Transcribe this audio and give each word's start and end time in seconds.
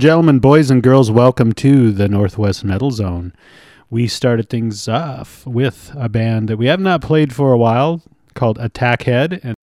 Gentlemen, 0.00 0.38
boys 0.38 0.70
and 0.70 0.82
girls, 0.82 1.10
welcome 1.10 1.52
to 1.52 1.92
the 1.92 2.08
Northwest 2.08 2.64
Metal 2.64 2.90
Zone. 2.90 3.34
We 3.90 4.08
started 4.08 4.48
things 4.48 4.88
off 4.88 5.46
with 5.46 5.92
a 5.94 6.08
band 6.08 6.48
that 6.48 6.56
we 6.56 6.68
have 6.68 6.80
not 6.80 7.02
played 7.02 7.34
for 7.34 7.52
a 7.52 7.58
while 7.58 8.00
called 8.32 8.58
Attack 8.58 9.02
Head. 9.02 9.40
And 9.42 9.54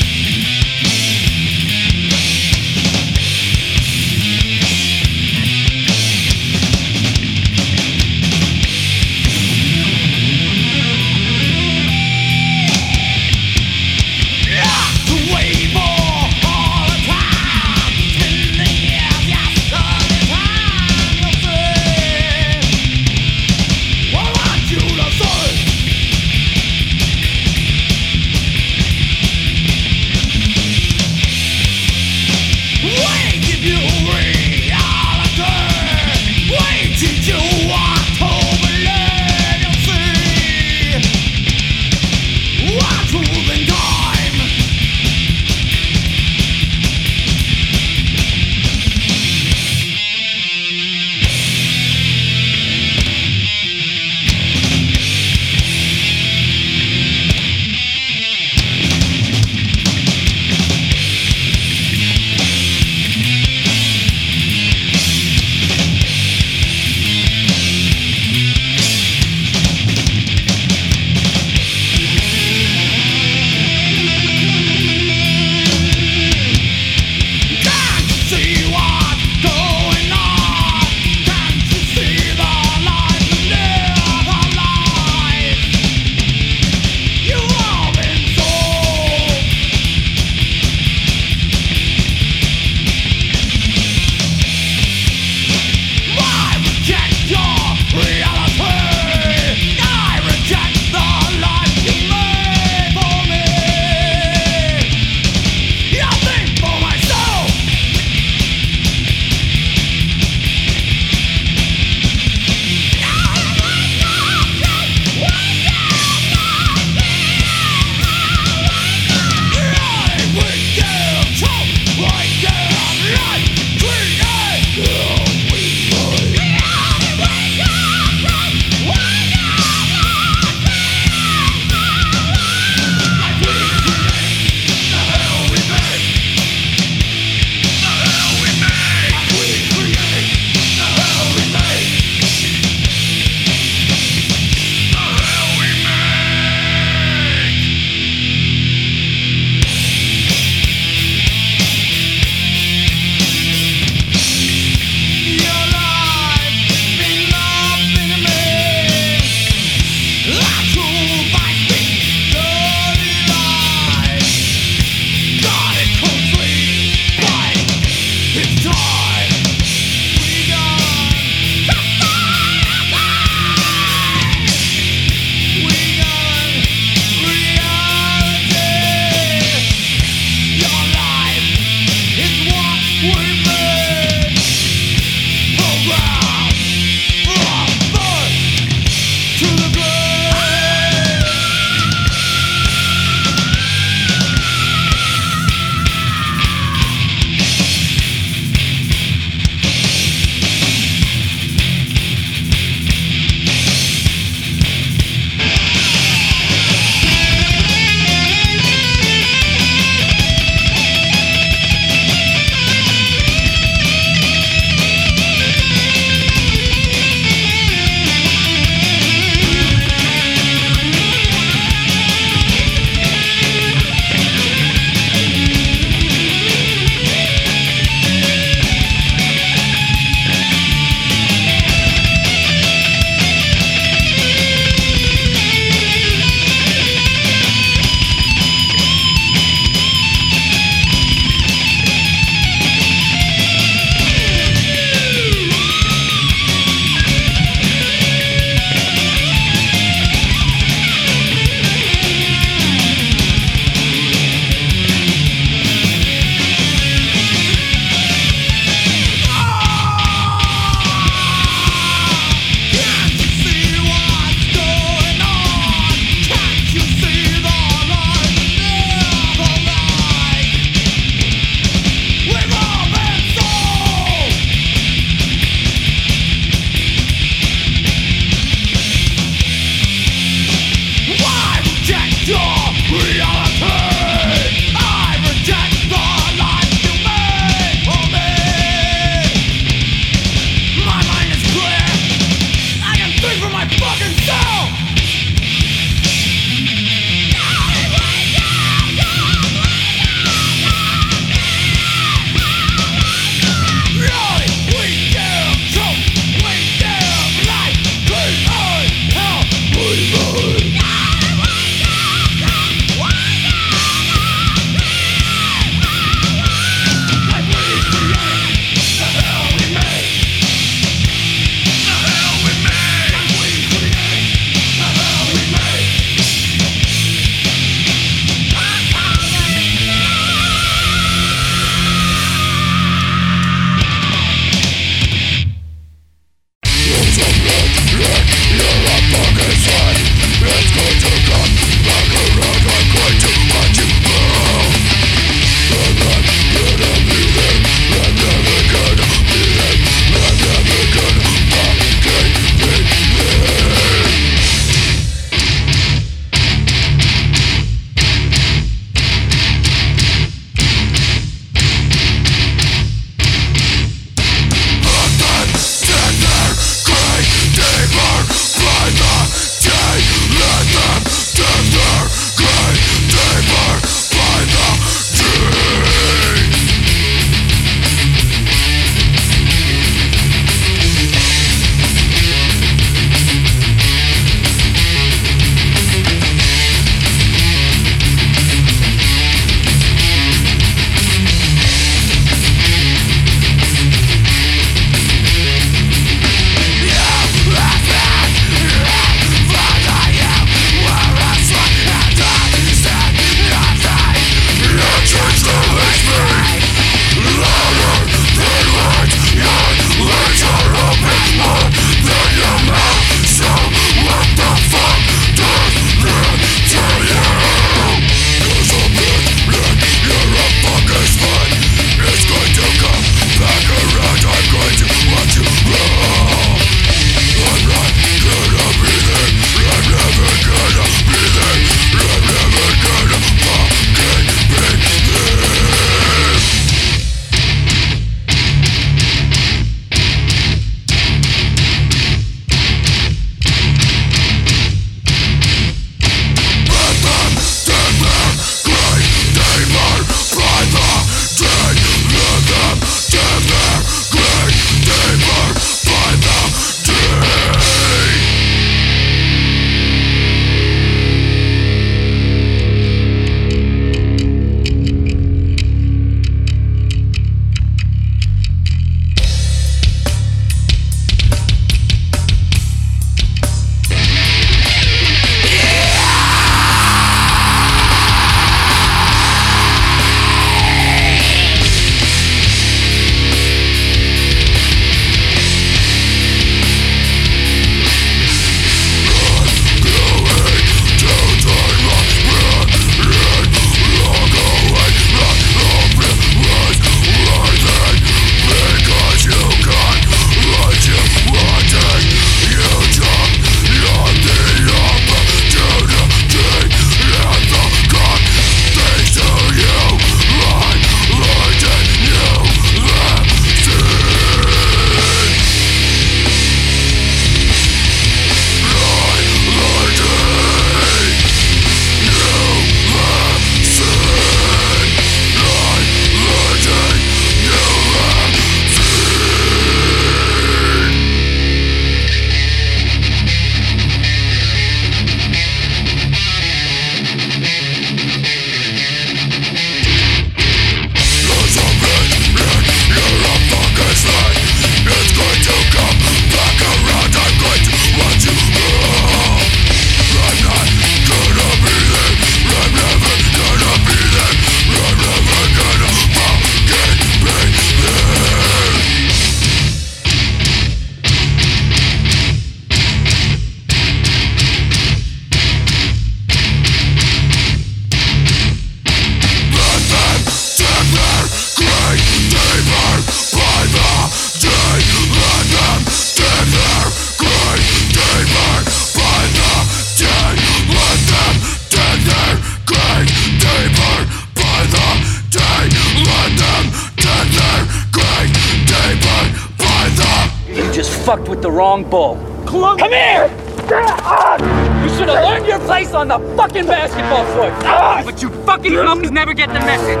get 599.36 599.48
the 599.48 599.60
message. 599.60 600.00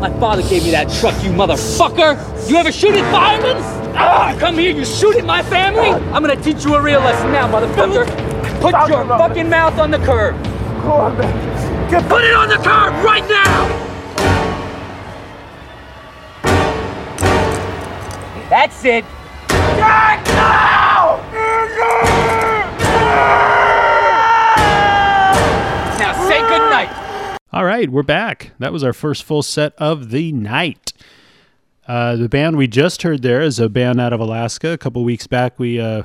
My 0.00 0.10
father 0.18 0.42
gave 0.42 0.64
me 0.64 0.72
that 0.72 0.90
truck, 0.98 1.14
you 1.22 1.30
motherfucker. 1.30 2.16
You 2.50 2.56
ever 2.56 2.72
shoot 2.72 2.94
at 2.94 3.10
firemen? 3.12 3.58
You 4.34 4.40
come 4.40 4.56
here, 4.56 4.74
you 4.74 4.84
shoot 4.84 5.16
at 5.16 5.24
my 5.24 5.42
family? 5.44 5.90
I'm 6.12 6.22
gonna 6.22 6.34
teach 6.42 6.64
you 6.64 6.74
a 6.74 6.82
real 6.82 7.00
lesson 7.00 7.30
now, 7.32 7.46
motherfucker. 7.48 8.06
Put 8.60 8.74
your 8.88 9.06
fucking 9.06 9.48
mouth 9.48 9.78
on 9.78 9.90
the 9.90 9.98
curb. 9.98 10.34
Put 12.08 12.24
it 12.24 12.34
on 12.34 12.48
the 12.48 12.56
curb 12.56 13.04
right 13.04 13.26
now! 13.28 13.68
That's 18.48 18.84
it. 18.84 19.04
Right, 27.80 27.90
we're 27.90 28.02
back. 28.02 28.50
That 28.58 28.74
was 28.74 28.84
our 28.84 28.92
first 28.92 29.24
full 29.24 29.42
set 29.42 29.72
of 29.78 30.10
the 30.10 30.32
night. 30.32 30.92
Uh, 31.88 32.14
the 32.14 32.28
band 32.28 32.58
we 32.58 32.66
just 32.66 33.00
heard 33.00 33.22
there 33.22 33.40
is 33.40 33.58
a 33.58 33.70
band 33.70 33.98
out 33.98 34.12
of 34.12 34.20
Alaska. 34.20 34.72
A 34.72 34.76
couple 34.76 35.02
weeks 35.02 35.26
back, 35.26 35.58
we 35.58 35.80
uh, 35.80 36.02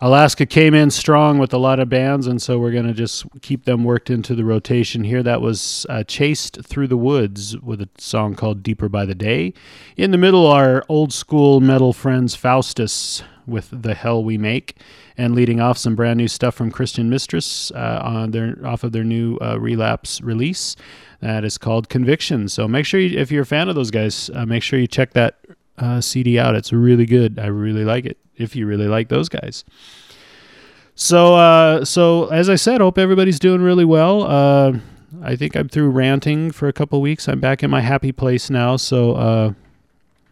Alaska 0.00 0.46
came 0.46 0.72
in 0.72 0.90
strong 0.90 1.36
with 1.38 1.52
a 1.52 1.58
lot 1.58 1.80
of 1.80 1.90
bands, 1.90 2.26
and 2.26 2.40
so 2.40 2.58
we're 2.58 2.72
gonna 2.72 2.94
just 2.94 3.26
keep 3.42 3.66
them 3.66 3.84
worked 3.84 4.08
into 4.08 4.34
the 4.34 4.42
rotation 4.42 5.04
here. 5.04 5.22
That 5.22 5.42
was 5.42 5.84
uh, 5.90 6.02
"Chased 6.04 6.64
Through 6.64 6.88
the 6.88 6.96
Woods" 6.96 7.58
with 7.58 7.82
a 7.82 7.88
song 7.98 8.34
called 8.34 8.62
"Deeper 8.62 8.88
by 8.88 9.04
the 9.04 9.14
Day." 9.14 9.52
In 9.98 10.12
the 10.12 10.18
middle, 10.18 10.46
our 10.46 10.82
old 10.88 11.12
school 11.12 11.60
metal 11.60 11.92
friends 11.92 12.34
Faustus 12.34 13.22
with 13.50 13.82
"The 13.82 13.94
Hell 13.94 14.24
We 14.24 14.38
Make," 14.38 14.76
and 15.18 15.34
leading 15.34 15.60
off 15.60 15.76
some 15.76 15.94
brand 15.94 16.18
new 16.18 16.28
stuff 16.28 16.54
from 16.54 16.70
Christian 16.70 17.10
Mistress 17.10 17.70
uh, 17.72 18.00
on 18.02 18.30
their 18.30 18.56
off 18.64 18.84
of 18.84 18.92
their 18.92 19.04
new 19.04 19.36
uh, 19.38 19.58
Relapse 19.58 20.20
release 20.20 20.76
that 21.20 21.44
is 21.44 21.58
called 21.58 21.88
Conviction. 21.88 22.48
So 22.48 22.66
make 22.66 22.86
sure 22.86 23.00
you, 23.00 23.18
if 23.18 23.30
you're 23.30 23.42
a 23.42 23.46
fan 23.46 23.68
of 23.68 23.74
those 23.74 23.90
guys, 23.90 24.30
uh, 24.34 24.46
make 24.46 24.62
sure 24.62 24.78
you 24.78 24.86
check 24.86 25.12
that 25.12 25.38
uh, 25.78 26.00
CD 26.00 26.38
out. 26.38 26.54
It's 26.54 26.72
really 26.72 27.06
good. 27.06 27.38
I 27.38 27.46
really 27.46 27.84
like 27.84 28.06
it. 28.06 28.18
If 28.36 28.56
you 28.56 28.66
really 28.66 28.88
like 28.88 29.08
those 29.08 29.28
guys. 29.28 29.64
So, 30.94 31.34
uh, 31.34 31.84
so 31.84 32.26
as 32.28 32.48
I 32.48 32.56
said, 32.56 32.80
hope 32.80 32.98
everybody's 32.98 33.38
doing 33.38 33.60
really 33.60 33.84
well. 33.84 34.22
Uh, 34.22 34.78
I 35.22 35.36
think 35.36 35.56
I'm 35.56 35.68
through 35.68 35.90
ranting 35.90 36.50
for 36.50 36.68
a 36.68 36.72
couple 36.72 37.00
weeks. 37.00 37.28
I'm 37.28 37.40
back 37.40 37.62
in 37.62 37.70
my 37.70 37.80
happy 37.80 38.12
place 38.12 38.48
now. 38.48 38.76
So, 38.76 39.54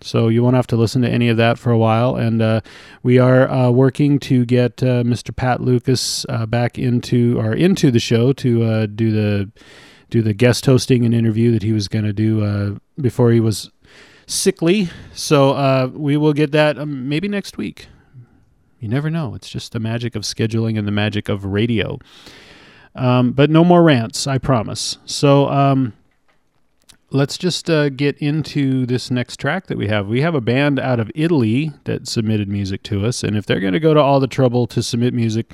so 0.01 0.29
you 0.29 0.43
won't 0.43 0.57
have 0.57 0.67
to 0.69 0.77
listen 0.77 1.03
to 1.03 1.09
any 1.09 1.29
of 1.29 1.37
that 1.37 1.59
for 1.59 1.71
a 1.71 1.79
while. 1.79 2.17
And 2.17 2.41
uh, 2.41 2.61
we 3.03 3.19
are 3.19 3.49
uh, 3.49 3.71
working 3.71 4.19
to 4.21 4.45
get 4.45 4.83
uh, 4.83 5.03
Mr. 5.03 5.35
Pat 5.35 5.61
Lucas 5.61 6.25
uh, 6.29 6.47
back 6.47 6.79
into 6.79 7.39
or 7.39 7.53
into 7.53 7.91
the 7.91 8.01
show 8.01 8.33
to 8.35 8.63
uh, 8.65 8.87
do 8.87 9.11
the 9.11 9.51
do 10.11 10.23
the 10.23 10.33
guest 10.33 10.65
hosting 10.65 11.05
and 11.05 11.15
interview 11.15 11.53
that 11.53 11.63
he 11.63 11.73
was 11.73 11.87
going 11.87 12.05
to 12.05 12.15
do 12.15 12.43
uh, 12.43 12.79
before 12.99 13.31
he 13.31 13.41
was 13.41 13.71
sickly. 14.27 14.89
So 15.13 15.93
we 15.95 16.17
will 16.17 16.33
get 16.33 16.51
that 16.53 16.79
um, 16.79 17.09
maybe 17.09 17.29
next 17.29 17.59
week. 17.59 17.89
You 18.81 18.89
never 18.89 19.11
know. 19.11 19.35
It's 19.35 19.51
just 19.51 19.73
the 19.73 19.81
magic 19.81 20.15
of 20.15 20.23
scheduling 20.23 20.79
and 20.79 20.87
the 20.87 20.93
magic 20.93 21.29
of 21.29 21.45
radio. 21.45 21.99
Um, 22.95 23.33
but 23.33 23.51
no 23.51 23.65
more 23.65 23.83
rants, 23.83 24.27
I 24.27 24.39
promise. 24.39 24.99
So 25.05 25.49
um, 25.49 25.93
let's 27.11 27.39
just 27.39 27.71
uh, 27.71 27.89
get 27.89 28.19
into 28.19 28.87
this 28.87 29.11
next 29.11 29.39
track 29.39 29.67
that 29.67 29.79
we 29.79 29.89
have. 29.89 30.07
We 30.07 30.21
have 30.21 30.35
a 30.35 30.41
band 30.41 30.79
out 30.79 31.01
of 31.01 31.11
Italy 31.15 31.73
that 31.85 32.07
submitted 32.07 32.49
music 32.49 32.83
to 32.85 33.07
us, 33.07 33.23
and 33.23 33.37
if 33.37 33.47
they're 33.47 33.61
going 33.61 33.73
to 33.73 33.81
go 33.81 33.95
to 33.95 34.01
all 34.01 34.21
the 34.21 34.27
trouble 34.27 34.67
to 34.69 34.83
submit 34.83 35.15
music 35.15 35.53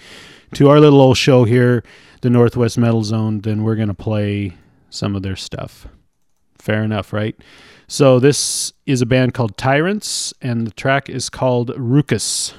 to 0.54 0.68
our 0.68 0.80
little 0.80 1.00
old 1.00 1.16
show 1.16 1.44
here, 1.44 1.82
the 2.22 2.30
Northwest 2.30 2.78
Metal 2.78 3.02
Zone, 3.02 3.40
then 3.40 3.62
we're 3.62 3.76
going 3.76 3.88
to 3.88 3.94
play 3.94 4.56
some 4.90 5.14
of 5.14 5.22
their 5.22 5.36
stuff. 5.36 5.86
Fair 6.58 6.82
enough, 6.82 7.12
right? 7.12 7.36
So 7.86 8.18
this 8.18 8.72
is 8.86 9.02
a 9.02 9.06
band 9.06 9.34
called 9.34 9.56
Tyrants, 9.56 10.32
and 10.40 10.66
the 10.66 10.70
track 10.70 11.10
is 11.10 11.28
called 11.28 11.70
Rucus. 11.76 12.54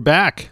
We're 0.00 0.04
back. 0.04 0.48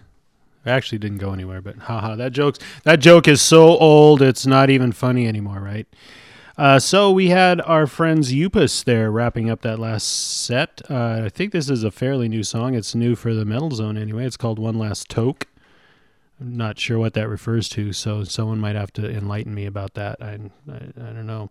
I 0.66 0.70
actually 0.72 0.98
didn't 0.98 1.16
go 1.16 1.32
anywhere, 1.32 1.62
but 1.62 1.78
haha, 1.78 2.16
that 2.16 2.32
joke's 2.32 2.58
that 2.84 2.96
joke 2.96 3.26
is 3.26 3.40
so 3.40 3.78
old 3.78 4.20
it's 4.20 4.44
not 4.44 4.68
even 4.68 4.92
funny 4.92 5.26
anymore, 5.26 5.60
right? 5.60 5.86
Uh, 6.58 6.78
so 6.78 7.10
we 7.10 7.30
had 7.30 7.58
our 7.62 7.86
friends 7.86 8.30
Upus 8.30 8.84
there 8.84 9.10
wrapping 9.10 9.48
up 9.48 9.62
that 9.62 9.78
last 9.78 10.04
set. 10.44 10.82
Uh, 10.90 11.22
I 11.24 11.30
think 11.30 11.52
this 11.52 11.70
is 11.70 11.82
a 11.82 11.90
fairly 11.90 12.28
new 12.28 12.42
song. 12.42 12.74
It's 12.74 12.94
new 12.94 13.16
for 13.16 13.32
the 13.32 13.46
Metal 13.46 13.70
Zone 13.70 13.96
anyway. 13.96 14.26
It's 14.26 14.36
called 14.36 14.58
One 14.58 14.78
Last 14.78 15.08
Toke. 15.08 15.46
I'm 16.38 16.54
not 16.54 16.78
sure 16.78 16.98
what 16.98 17.14
that 17.14 17.30
refers 17.30 17.70
to, 17.70 17.94
so 17.94 18.24
someone 18.24 18.60
might 18.60 18.76
have 18.76 18.92
to 18.94 19.10
enlighten 19.10 19.54
me 19.54 19.64
about 19.64 19.94
that. 19.94 20.20
I, 20.20 20.38
I, 20.70 20.76
I 20.76 21.12
don't 21.14 21.26
know. 21.26 21.48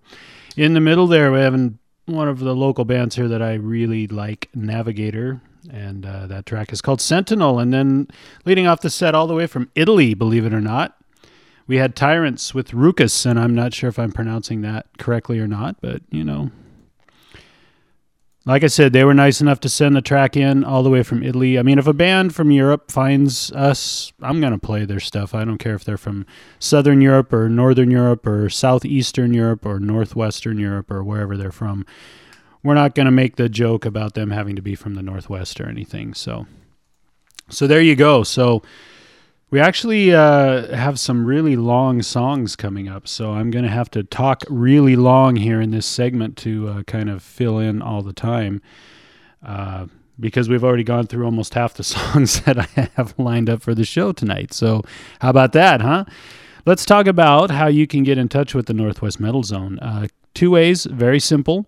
In 0.55 0.75
the 0.75 0.81
middle 0.81 1.07
there, 1.07 1.31
we 1.31 1.39
have 1.39 1.73
one 2.05 2.27
of 2.29 2.37
the 2.41 2.55
local 2.55 2.85
bands 2.85 3.15
here 3.15 3.27
that 3.27 3.41
I 3.41 3.55
really 3.55 4.05
like, 4.05 4.49
Navigator, 4.53 5.41
and 5.71 6.05
uh, 6.05 6.27
that 6.27 6.45
track 6.45 6.71
is 6.71 6.81
called 6.81 7.01
Sentinel. 7.01 7.59
And 7.59 7.73
then 7.73 8.07
leading 8.45 8.67
off 8.67 8.81
the 8.81 8.89
set 8.89 9.15
all 9.15 9.27
the 9.27 9.35
way 9.35 9.47
from 9.47 9.69
Italy, 9.75 10.13
believe 10.13 10.45
it 10.45 10.53
or 10.53 10.61
not, 10.61 10.97
we 11.67 11.77
had 11.77 11.95
Tyrants 11.95 12.53
with 12.53 12.71
Rucus, 12.71 13.25
and 13.25 13.39
I'm 13.39 13.53
not 13.53 13.73
sure 13.73 13.89
if 13.89 13.99
I'm 13.99 14.13
pronouncing 14.13 14.61
that 14.61 14.87
correctly 14.97 15.39
or 15.39 15.47
not, 15.47 15.81
but 15.81 16.01
you 16.09 16.23
know. 16.23 16.51
Like 18.45 18.63
I 18.63 18.67
said, 18.67 18.93
they 18.93 19.03
were 19.03 19.13
nice 19.13 19.41
enough 19.41 19.59
to 19.59 19.69
send 19.69 19.97
the 19.97 20.01
track 20.01 20.37
in 20.37 20.63
all 20.63 20.81
the 20.81 20.89
way 20.89 21.03
from 21.03 21.21
Italy. 21.21 21.59
I 21.59 21.63
mean, 21.63 21.77
if 21.77 21.85
a 21.85 21.91
band 21.91 22.33
from 22.33 22.49
Europe 22.49 22.89
finds 22.89 23.51
us, 23.51 24.13
I'm 24.21 24.39
going 24.39 24.53
to 24.53 24.57
play 24.57 24.85
their 24.85 25.01
stuff. 25.01 25.35
I 25.35 25.43
don't 25.43 25.57
care 25.57 25.75
if 25.75 25.83
they're 25.83 25.97
from 25.97 26.25
Southern 26.57 27.01
Europe 27.01 27.33
or 27.33 27.49
Northern 27.49 27.91
Europe 27.91 28.25
or 28.25 28.49
Southeastern 28.49 29.33
Europe 29.33 29.65
or 29.65 29.81
Northwestern 29.81 30.59
Europe 30.59 30.89
or 30.89 31.03
wherever 31.03 31.35
they're 31.35 31.51
from. 31.51 31.85
We're 32.67 32.73
not 32.73 32.95
going 32.95 33.05
to 33.05 33.11
make 33.11 33.37
the 33.37 33.47
joke 33.47 33.85
about 33.85 34.13
them 34.13 34.31
having 34.31 34.57
to 34.57 34.61
be 34.61 34.75
from 34.75 34.95
the 34.95 35.01
Northwest 35.01 35.61
or 35.61 35.69
anything. 35.69 36.13
So, 36.13 36.47
so 37.49 37.65
there 37.65 37.79
you 37.79 37.95
go. 37.95 38.23
So, 38.23 38.61
we 39.49 39.61
actually 39.61 40.13
uh, 40.13 40.75
have 40.75 40.99
some 40.99 41.25
really 41.25 41.55
long 41.55 42.01
songs 42.01 42.57
coming 42.57 42.89
up, 42.89 43.07
so 43.07 43.31
I'm 43.31 43.49
going 43.51 43.63
to 43.63 43.71
have 43.71 43.89
to 43.91 44.03
talk 44.03 44.43
really 44.49 44.97
long 44.97 45.37
here 45.37 45.61
in 45.61 45.71
this 45.71 45.85
segment 45.85 46.35
to 46.39 46.67
uh, 46.67 46.83
kind 46.83 47.09
of 47.09 47.23
fill 47.23 47.57
in 47.57 47.81
all 47.81 48.01
the 48.01 48.11
time 48.11 48.61
uh, 49.45 49.85
because 50.19 50.49
we've 50.49 50.65
already 50.65 50.83
gone 50.83 51.07
through 51.07 51.23
almost 51.23 51.53
half 51.53 51.75
the 51.75 51.83
songs 51.85 52.41
that 52.41 52.59
I 52.59 52.89
have 52.97 53.17
lined 53.17 53.49
up 53.49 53.61
for 53.61 53.73
the 53.73 53.85
show 53.85 54.11
tonight. 54.11 54.51
So, 54.51 54.83
how 55.21 55.29
about 55.29 55.53
that, 55.53 55.79
huh? 55.79 56.03
Let's 56.65 56.85
talk 56.85 57.07
about 57.07 57.49
how 57.49 57.67
you 57.67 57.87
can 57.87 58.03
get 58.03 58.17
in 58.17 58.27
touch 58.27 58.53
with 58.53 58.65
the 58.65 58.73
Northwest 58.73 59.21
Metal 59.21 59.43
Zone. 59.43 59.79
Uh, 59.79 60.07
two 60.33 60.51
ways, 60.51 60.83
very 60.83 61.21
simple. 61.21 61.67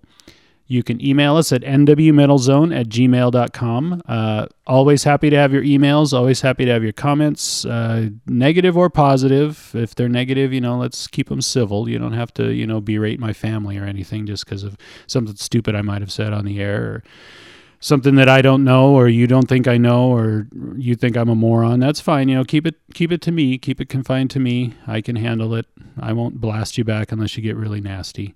You 0.72 0.84
can 0.84 1.03
email 1.03 1.36
us 1.36 1.51
at 1.51 1.63
nwmetalzone 1.63 2.80
at 2.80 2.89
gmail.com. 2.89 4.03
Uh, 4.07 4.45
always 4.67 5.03
happy 5.03 5.32
to 5.32 5.36
have 5.36 5.51
your 5.51 5.63
emails, 5.63 6.13
always 6.13 6.41
happy 6.41 6.63
to 6.63 6.72
have 6.72 6.84
your 6.84 6.93
comments, 6.93 7.65
uh, 7.65 8.09
negative 8.28 8.78
or 8.78 8.88
positive. 8.91 9.72
If 9.74 9.95
they're 9.95 10.07
negative, 10.07 10.53
you 10.53 10.61
know, 10.61 10.78
let's 10.78 11.07
keep 11.07 11.30
them 11.30 11.41
civil. 11.41 11.89
You 11.89 11.97
don't 11.97 12.13
have 12.13 12.32
to, 12.36 12.53
you 12.53 12.67
know, 12.67 12.82
berate 12.82 13.20
my 13.20 13.34
family 13.34 13.80
or 13.80 13.86
anything 13.86 14.28
just 14.28 14.45
because 14.45 14.61
of 14.61 14.78
something 15.07 15.36
stupid 15.38 15.74
I 15.74 15.82
might 15.82 16.01
have 16.01 16.11
said 16.11 16.34
on 16.34 16.45
the 16.45 16.61
air 16.61 16.84
or 16.84 17.03
something 17.80 18.13
that 18.15 18.30
I 18.30 18.43
don't 18.43 18.63
know 18.63 18.93
or 18.93 19.07
you 19.07 19.26
don't 19.26 19.49
think 19.49 19.67
I 19.67 19.78
know 19.78 20.11
or 20.11 20.47
you 20.78 20.93
think 20.93 21.17
I'm 21.17 21.30
a 21.30 21.36
moron. 21.36 21.80
That's 21.80 21.99
fine. 21.99 22.30
You 22.30 22.36
know, 22.36 22.43
keep 22.43 22.67
it 22.67 22.76
keep 22.93 23.11
it 23.11 23.24
to 23.24 23.32
me. 23.32 23.57
Keep 23.57 23.82
it 23.82 23.89
confined 23.89 24.30
to 24.32 24.39
me. 24.39 24.76
I 24.86 25.01
can 25.01 25.15
handle 25.15 25.55
it. 25.55 25.65
I 25.99 26.13
won't 26.13 26.39
blast 26.39 26.78
you 26.78 26.84
back 26.84 27.11
unless 27.11 27.36
you 27.36 27.41
get 27.41 27.55
really 27.55 27.82
nasty. 27.82 28.36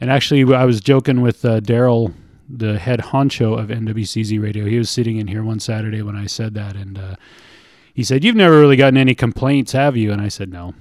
And 0.00 0.10
actually, 0.10 0.54
I 0.54 0.64
was 0.64 0.80
joking 0.80 1.20
with 1.20 1.44
uh, 1.44 1.60
Daryl, 1.60 2.12
the 2.48 2.78
head 2.78 3.00
honcho 3.00 3.58
of 3.58 3.68
NWCZ 3.68 4.40
Radio. 4.42 4.66
He 4.66 4.78
was 4.78 4.90
sitting 4.90 5.16
in 5.16 5.26
here 5.26 5.42
one 5.42 5.60
Saturday 5.60 6.02
when 6.02 6.16
I 6.16 6.26
said 6.26 6.54
that, 6.54 6.76
and 6.76 6.98
uh, 6.98 7.16
he 7.94 8.04
said, 8.04 8.24
"You've 8.24 8.36
never 8.36 8.58
really 8.60 8.76
gotten 8.76 8.98
any 8.98 9.14
complaints, 9.14 9.72
have 9.72 9.96
you?" 9.96 10.12
And 10.12 10.20
I 10.20 10.28
said, 10.28 10.50
"No." 10.52 10.74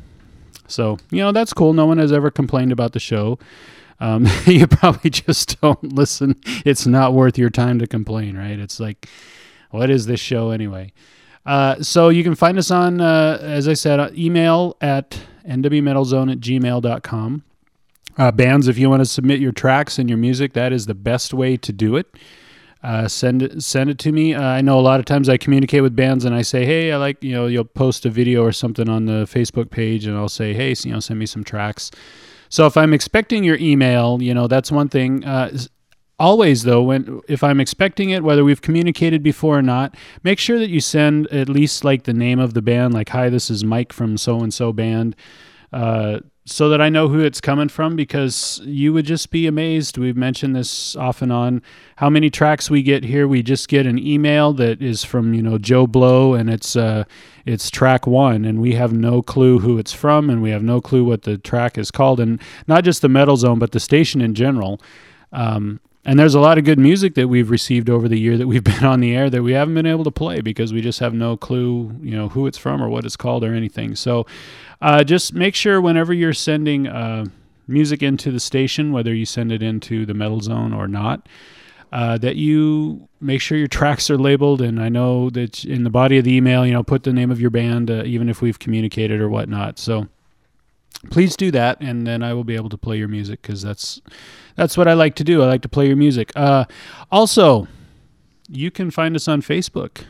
So 0.68 0.98
you 1.12 1.20
know 1.20 1.32
that's 1.32 1.54
cool. 1.54 1.74
No 1.74 1.86
one 1.86 1.98
has 1.98 2.12
ever 2.12 2.30
complained 2.30 2.72
about 2.72 2.94
the 2.94 3.00
show. 3.00 3.40
Um, 4.00 4.28
you 4.46 4.68
probably 4.68 5.10
just 5.10 5.60
don't 5.62 5.82
listen. 5.94 6.36
It's 6.66 6.86
not 6.86 7.14
worth 7.14 7.38
your 7.38 7.50
time 7.50 7.80
to 7.80 7.88
complain, 7.88 8.38
right? 8.38 8.60
It's 8.60 8.80
like, 8.80 9.08
what 9.72 9.90
is 9.90 10.06
this 10.06 10.20
show 10.20 10.52
anyway? 10.52 10.92
Uh, 11.46 11.82
so 11.82 12.10
you 12.10 12.24
can 12.24 12.36
find 12.36 12.58
us 12.58 12.72
on, 12.72 13.00
uh, 13.00 13.38
as 13.40 13.68
I 13.68 13.74
said, 13.74 14.00
uh, 14.00 14.10
email 14.14 14.76
at 14.82 15.20
nwmetalzone 15.48 16.32
at 16.32 16.40
gmail.com. 16.40 17.44
Uh, 18.18 18.32
bands, 18.32 18.68
if 18.68 18.78
you 18.78 18.90
want 18.90 19.02
to 19.02 19.06
submit 19.06 19.40
your 19.40 19.52
tracks 19.52 20.00
and 20.00 20.10
your 20.10 20.18
music, 20.18 20.54
that 20.54 20.72
is 20.72 20.86
the 20.86 20.96
best 20.96 21.34
way 21.34 21.58
to 21.58 21.74
do 21.74 21.96
it. 21.96 22.08
Uh, 22.82 23.08
send 23.08 23.42
it, 23.42 23.64
send 23.64 23.90
it 23.90 23.98
to 23.98 24.12
me. 24.12 24.34
Uh, 24.36 24.42
I 24.44 24.62
know 24.62 24.80
a 24.80 24.82
lot 24.82 25.00
of 25.00 25.06
times 25.06 25.28
I 25.28 25.38
communicate 25.38 25.82
with 25.82 25.96
bands 25.96 26.24
and 26.24 26.36
I 26.36 26.44
say, 26.44 26.66
hey, 26.66 26.92
I 26.92 26.98
like 26.98 27.24
you 27.24 27.34
know 27.34 27.48
you'll 27.48 27.66
post 27.66 28.06
a 28.06 28.12
video 28.12 28.44
or 28.44 28.52
something 28.52 28.88
on 28.88 29.06
the 29.06 29.26
Facebook 29.26 29.72
page, 29.72 30.06
and 30.06 30.16
I'll 30.16 30.30
say, 30.30 30.54
hey, 30.54 30.76
you 30.84 30.92
know, 30.92 31.00
send 31.00 31.20
me 31.20 31.26
some 31.26 31.44
tracks. 31.44 31.90
So 32.50 32.68
if 32.68 32.78
I'm 32.78 32.94
expecting 32.94 33.44
your 33.44 33.58
email, 33.58 34.22
you 34.22 34.34
know, 34.36 34.48
that's 34.48 34.72
one 34.72 34.88
thing. 34.88 35.26
Uh, 35.26 35.58
always 36.20 36.64
though, 36.64 36.84
when 36.84 37.22
if 37.28 37.44
I'm 37.44 37.60
expecting 37.60 38.12
it, 38.12 38.24
whether 38.24 38.44
we've 38.44 38.62
communicated 38.62 39.24
before 39.24 39.58
or 39.58 39.64
not, 39.64 39.96
make 40.24 40.38
sure 40.38 40.60
that 40.60 40.70
you 40.70 40.80
send 40.80 41.28
at 41.28 41.50
least 41.50 41.84
like 41.84 42.04
the 42.04 42.14
name 42.14 42.40
of 42.40 42.54
the 42.54 42.62
band, 42.62 42.94
like, 42.94 43.10
hi, 43.10 43.30
this 43.30 43.50
is 43.50 43.64
Mike 43.64 43.92
from 43.92 44.16
so 44.16 44.42
and 44.42 44.54
so 44.54 44.72
band. 44.72 45.16
So 46.48 46.70
that 46.70 46.80
I 46.80 46.90
know 46.90 47.08
who 47.08 47.22
it's 47.22 47.42
coming 47.42 47.70
from 47.70 47.96
because 47.96 48.62
you 48.64 48.94
would 48.94 49.08
just 49.08 49.32
be 49.32 49.48
amazed. 49.48 49.98
We've 49.98 50.16
mentioned 50.16 50.56
this 50.56 50.96
off 50.96 51.24
and 51.24 51.32
on. 51.32 51.64
How 51.96 52.08
many 52.08 52.30
tracks 52.30 52.70
we 52.70 52.84
get 52.84 53.04
here? 53.04 53.28
We 53.28 53.42
just 53.42 53.68
get 53.68 53.88
an 53.88 53.98
email 53.98 54.54
that 54.54 54.80
is 54.80 55.04
from 55.04 55.34
you 55.34 55.42
know 55.42 55.58
Joe 55.58 55.88
Blow 55.88 56.36
and 56.36 56.48
it's 56.48 56.76
uh, 56.76 57.06
it's 57.48 57.72
track 57.72 58.06
one, 58.06 58.46
and 58.46 58.62
we 58.62 58.74
have 58.74 58.94
no 58.94 59.24
clue 59.24 59.58
who 59.58 59.80
it's 59.80 59.92
from, 59.94 60.30
and 60.30 60.44
we 60.44 60.52
have 60.52 60.62
no 60.62 60.82
clue 60.82 61.04
what 61.04 61.24
the 61.24 61.40
track 61.40 61.80
is 61.80 61.90
called, 61.90 62.20
and 62.20 62.40
not 62.68 62.84
just 62.84 63.02
the 63.02 63.10
Metal 63.10 63.38
Zone, 63.38 63.58
but 63.58 63.72
the 63.72 63.80
station 63.80 64.22
in 64.22 64.36
general. 64.36 64.80
Um, 65.32 65.80
and 66.06 66.20
there's 66.20 66.36
a 66.36 66.40
lot 66.40 66.58
of 66.58 66.64
good 66.64 66.78
music 66.78 67.16
that 67.16 67.28
we've 67.28 67.50
received 67.50 67.90
over 67.90 68.08
the 68.08 68.20
year 68.20 68.38
that 68.38 68.48
we've 68.48 68.64
been 68.76 68.86
on 68.86 69.00
the 69.00 69.16
air 69.16 69.30
that 69.30 69.42
we 69.42 69.54
haven't 69.54 69.74
been 69.74 69.86
able 69.86 70.04
to 70.04 70.12
play 70.12 70.42
because 70.42 70.72
we 70.72 70.82
just 70.82 71.00
have 71.00 71.14
no 71.14 71.36
clue, 71.36 71.98
you 72.02 72.16
know, 72.16 72.30
who 72.30 72.48
it's 72.48 72.58
from 72.58 72.82
or 72.82 72.90
what 72.90 73.06
it's 73.06 73.16
called 73.16 73.44
or 73.44 73.54
anything. 73.54 73.96
So 73.96 74.26
uh, 74.82 75.04
just 75.04 75.34
make 75.34 75.56
sure 75.56 75.82
whenever 75.82 76.14
you're 76.14 76.34
sending 76.34 76.88
uh, 76.88 77.26
music 77.68 78.04
into 78.04 78.32
the 78.32 78.40
station, 78.40 78.92
whether 78.92 79.14
you 79.14 79.26
send 79.26 79.52
it 79.52 79.64
into 79.64 80.06
the 80.06 80.14
Metal 80.14 80.42
Zone 80.42 80.74
or 80.74 80.88
not, 80.88 81.28
uh, 81.92 82.18
that 82.18 82.36
you 82.36 83.08
make 83.22 83.42
sure 83.42 83.58
your 83.58 83.68
tracks 83.68 84.10
are 84.10 84.18
labeled. 84.18 84.62
And 84.62 84.82
I 84.82 84.90
know 84.90 85.30
that 85.32 85.66
in 85.66 85.84
the 85.84 85.90
body 85.90 86.18
of 86.18 86.26
the 86.26 86.34
email, 86.34 86.66
you 86.66 86.74
know, 86.74 86.84
put 86.84 87.04
the 87.04 87.14
name 87.14 87.32
of 87.32 87.40
your 87.40 87.50
band, 87.50 87.90
uh, 87.90 88.04
even 88.06 88.30
if 88.30 88.42
we've 88.42 88.60
communicated 88.60 89.22
or 89.22 89.30
whatnot. 89.30 89.80
So 89.80 90.08
please 91.10 91.36
do 91.36 91.52
that, 91.52 91.82
and 91.82 92.06
then 92.06 92.22
I 92.24 92.34
will 92.34 92.44
be 92.44 92.56
able 92.56 92.70
to 92.70 92.78
play 92.78 92.98
your 92.98 93.08
music 93.08 93.42
because 93.42 93.62
that's 93.62 94.02
that's 94.56 94.78
what 94.78 94.88
I 94.88 94.94
like 94.94 95.16
to 95.16 95.24
do. 95.24 95.42
I 95.42 95.48
like 95.48 95.64
to 95.64 95.70
play 95.70 95.88
your 95.88 95.96
music. 95.96 96.32
Uh, 96.36 96.66
also, 97.12 97.68
you 98.50 98.72
can 98.72 98.92
find 98.92 99.16
us 99.16 99.28
on 99.28 99.42
Facebook, 99.42 100.04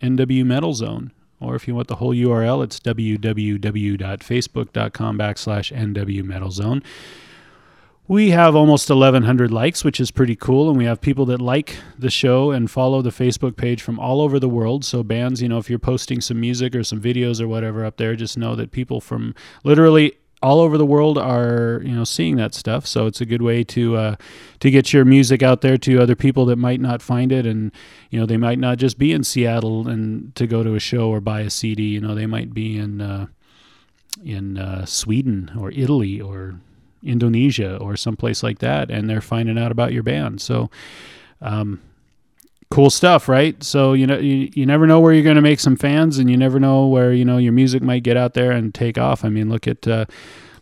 NW 0.00 0.44
Metal 0.44 0.74
Zone, 0.74 1.12
or 1.40 1.54
if 1.54 1.68
you 1.68 1.74
want 1.74 1.88
the 1.88 1.96
whole 1.96 2.14
URL, 2.14 2.64
it's 2.64 2.80
www.facebook.com 2.80 5.18
backslash 5.18 5.76
NW 5.76 6.24
Metal 6.24 6.50
Zone. 6.50 6.82
We 8.08 8.30
have 8.30 8.54
almost 8.54 8.88
1,100 8.88 9.50
likes, 9.50 9.82
which 9.82 9.98
is 9.98 10.12
pretty 10.12 10.36
cool, 10.36 10.68
and 10.68 10.78
we 10.78 10.84
have 10.84 11.00
people 11.00 11.26
that 11.26 11.40
like 11.40 11.76
the 11.98 12.08
show 12.08 12.52
and 12.52 12.70
follow 12.70 13.02
the 13.02 13.10
Facebook 13.10 13.56
page 13.56 13.82
from 13.82 13.98
all 13.98 14.20
over 14.20 14.38
the 14.38 14.48
world. 14.48 14.84
So 14.84 15.02
bands, 15.02 15.42
you 15.42 15.48
know, 15.48 15.58
if 15.58 15.68
you're 15.68 15.80
posting 15.80 16.20
some 16.20 16.40
music 16.40 16.76
or 16.76 16.84
some 16.84 17.00
videos 17.00 17.40
or 17.40 17.48
whatever 17.48 17.84
up 17.84 17.96
there, 17.96 18.14
just 18.14 18.38
know 18.38 18.54
that 18.54 18.70
people 18.70 19.00
from 19.00 19.34
literally 19.64 20.14
all 20.46 20.60
over 20.60 20.78
the 20.78 20.86
world 20.86 21.18
are 21.18 21.82
you 21.84 21.92
know 21.92 22.04
seeing 22.04 22.36
that 22.36 22.54
stuff. 22.54 22.86
So 22.86 23.06
it's 23.06 23.20
a 23.20 23.26
good 23.26 23.42
way 23.42 23.64
to 23.64 23.96
uh, 23.96 24.16
to 24.60 24.70
get 24.70 24.92
your 24.92 25.04
music 25.04 25.42
out 25.42 25.60
there 25.60 25.76
to 25.78 26.00
other 26.00 26.14
people 26.14 26.46
that 26.46 26.56
might 26.56 26.80
not 26.80 27.02
find 27.02 27.32
it, 27.32 27.44
and 27.46 27.72
you 28.10 28.20
know 28.20 28.26
they 28.26 28.36
might 28.36 28.60
not 28.60 28.78
just 28.78 28.96
be 28.96 29.12
in 29.12 29.24
Seattle 29.24 29.88
and 29.88 30.32
to 30.36 30.46
go 30.46 30.62
to 30.62 30.76
a 30.76 30.78
show 30.78 31.10
or 31.10 31.20
buy 31.20 31.40
a 31.40 31.50
CD. 31.50 31.82
You 31.82 32.00
know 32.00 32.14
they 32.14 32.26
might 32.26 32.54
be 32.54 32.78
in 32.78 33.00
uh, 33.00 33.26
in 34.24 34.56
uh, 34.56 34.86
Sweden 34.86 35.50
or 35.58 35.72
Italy 35.72 36.20
or 36.20 36.60
Indonesia 37.02 37.76
or 37.78 37.96
someplace 37.96 38.44
like 38.44 38.60
that, 38.60 38.88
and 38.88 39.10
they're 39.10 39.20
finding 39.20 39.58
out 39.58 39.72
about 39.72 39.92
your 39.92 40.04
band. 40.04 40.40
So. 40.40 40.70
Um, 41.42 41.82
cool 42.70 42.90
stuff 42.90 43.28
right? 43.28 43.62
So 43.62 43.92
you 43.92 44.06
know 44.06 44.18
you, 44.18 44.50
you 44.54 44.66
never 44.66 44.86
know 44.86 45.00
where 45.00 45.12
you're 45.12 45.22
going 45.22 45.36
to 45.36 45.42
make 45.42 45.60
some 45.60 45.76
fans 45.76 46.18
and 46.18 46.30
you 46.30 46.36
never 46.36 46.58
know 46.58 46.86
where 46.86 47.12
you 47.12 47.24
know 47.24 47.38
your 47.38 47.52
music 47.52 47.82
might 47.82 48.02
get 48.02 48.16
out 48.16 48.34
there 48.34 48.52
and 48.52 48.74
take 48.74 48.98
off. 48.98 49.24
I 49.24 49.28
mean 49.28 49.48
look 49.48 49.66
at 49.66 49.86
uh, 49.86 50.06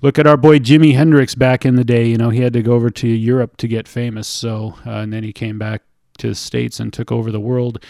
look 0.02 0.18
at 0.18 0.26
our 0.26 0.36
boy 0.36 0.58
jimi 0.58 0.94
hendrix 0.94 1.34
back 1.34 1.64
in 1.64 1.76
the 1.76 1.84
day. 1.84 2.06
You 2.06 2.16
know 2.16 2.30
he 2.30 2.40
had 2.40 2.52
to 2.54 2.62
go 2.62 2.72
over 2.72 2.90
to 2.90 3.08
europe 3.08 3.56
to 3.58 3.68
get 3.68 3.88
famous. 3.88 4.28
So 4.28 4.74
uh, 4.86 4.98
and 4.98 5.12
then 5.12 5.24
he 5.24 5.32
came 5.32 5.58
back 5.58 5.82
to 6.18 6.28
the 6.28 6.34
states 6.34 6.78
and 6.78 6.92
took 6.92 7.10
over 7.10 7.30
the 7.30 7.40
world. 7.40 7.82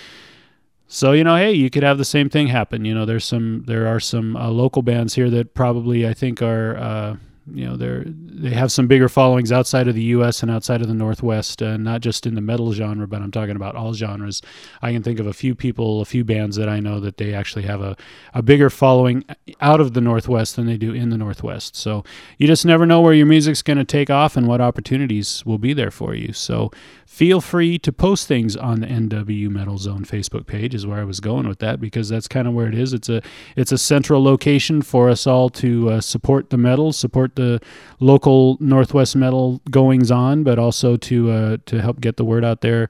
So 0.86 1.12
you 1.12 1.24
know 1.24 1.36
hey 1.36 1.52
you 1.52 1.70
could 1.70 1.82
have 1.82 1.98
the 1.98 2.04
same 2.04 2.30
thing 2.30 2.46
happen. 2.48 2.84
You 2.84 2.94
know 2.94 3.04
there's 3.04 3.24
some 3.24 3.64
there 3.66 3.86
are 3.86 4.00
some 4.00 4.36
uh, 4.36 4.48
local 4.48 4.82
bands 4.82 5.14
here 5.14 5.30
that 5.30 5.54
probably 5.54 6.06
i 6.06 6.14
think 6.14 6.40
are 6.40 6.76
uh, 6.76 7.16
you 7.52 7.66
know 7.66 7.76
they're 7.76 8.04
they 8.06 8.50
have 8.50 8.72
some 8.72 8.86
bigger 8.86 9.08
followings 9.08 9.52
outside 9.52 9.86
of 9.86 9.94
the 9.94 10.02
U.S. 10.02 10.42
and 10.42 10.50
outside 10.50 10.82
of 10.82 10.88
the 10.88 10.94
Northwest, 10.94 11.62
uh, 11.62 11.76
not 11.76 12.00
just 12.00 12.26
in 12.26 12.34
the 12.34 12.40
metal 12.40 12.72
genre, 12.72 13.06
but 13.06 13.22
I'm 13.22 13.30
talking 13.30 13.56
about 13.56 13.76
all 13.76 13.94
genres. 13.94 14.42
I 14.82 14.92
can 14.92 15.02
think 15.02 15.20
of 15.20 15.26
a 15.26 15.32
few 15.32 15.54
people, 15.54 16.00
a 16.00 16.04
few 16.04 16.24
bands 16.24 16.56
that 16.56 16.68
I 16.68 16.80
know 16.80 17.00
that 17.00 17.16
they 17.16 17.32
actually 17.32 17.62
have 17.62 17.80
a, 17.80 17.96
a 18.32 18.42
bigger 18.42 18.70
following 18.70 19.24
out 19.60 19.80
of 19.80 19.94
the 19.94 20.00
Northwest 20.00 20.56
than 20.56 20.66
they 20.66 20.76
do 20.76 20.92
in 20.92 21.10
the 21.10 21.18
Northwest. 21.18 21.76
So 21.76 22.02
you 22.38 22.46
just 22.46 22.66
never 22.66 22.86
know 22.86 23.00
where 23.00 23.14
your 23.14 23.26
music's 23.26 23.62
going 23.62 23.78
to 23.78 23.84
take 23.84 24.10
off 24.10 24.36
and 24.36 24.48
what 24.48 24.60
opportunities 24.60 25.44
will 25.46 25.58
be 25.58 25.72
there 25.72 25.90
for 25.90 26.14
you. 26.14 26.32
So 26.32 26.70
feel 27.06 27.40
free 27.40 27.78
to 27.78 27.92
post 27.92 28.26
things 28.26 28.56
on 28.56 28.80
the 28.80 28.86
NW 28.86 29.48
Metal 29.48 29.78
Zone 29.78 30.04
Facebook 30.04 30.46
page 30.46 30.74
is 30.74 30.86
where 30.86 31.00
I 31.00 31.04
was 31.04 31.20
going 31.20 31.46
with 31.46 31.60
that 31.60 31.80
because 31.80 32.08
that's 32.08 32.26
kind 32.26 32.48
of 32.48 32.54
where 32.54 32.66
it 32.66 32.74
is. 32.74 32.92
It's 32.92 33.08
a 33.08 33.22
it's 33.54 33.70
a 33.70 33.78
central 33.78 34.22
location 34.22 34.82
for 34.82 35.08
us 35.08 35.26
all 35.26 35.48
to 35.50 35.90
uh, 35.90 36.00
support 36.00 36.50
the 36.50 36.56
metal, 36.56 36.92
support 36.92 37.33
the 37.36 37.60
local 38.00 38.56
Northwest 38.60 39.16
metal 39.16 39.60
goings 39.70 40.10
on, 40.10 40.42
but 40.42 40.58
also 40.58 40.96
to 40.96 41.30
uh, 41.30 41.56
to 41.66 41.80
help 41.80 42.00
get 42.00 42.16
the 42.16 42.24
word 42.24 42.44
out 42.44 42.60
there 42.60 42.88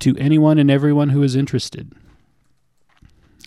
to 0.00 0.16
anyone 0.18 0.58
and 0.58 0.70
everyone 0.70 1.10
who 1.10 1.22
is 1.22 1.36
interested. 1.36 1.92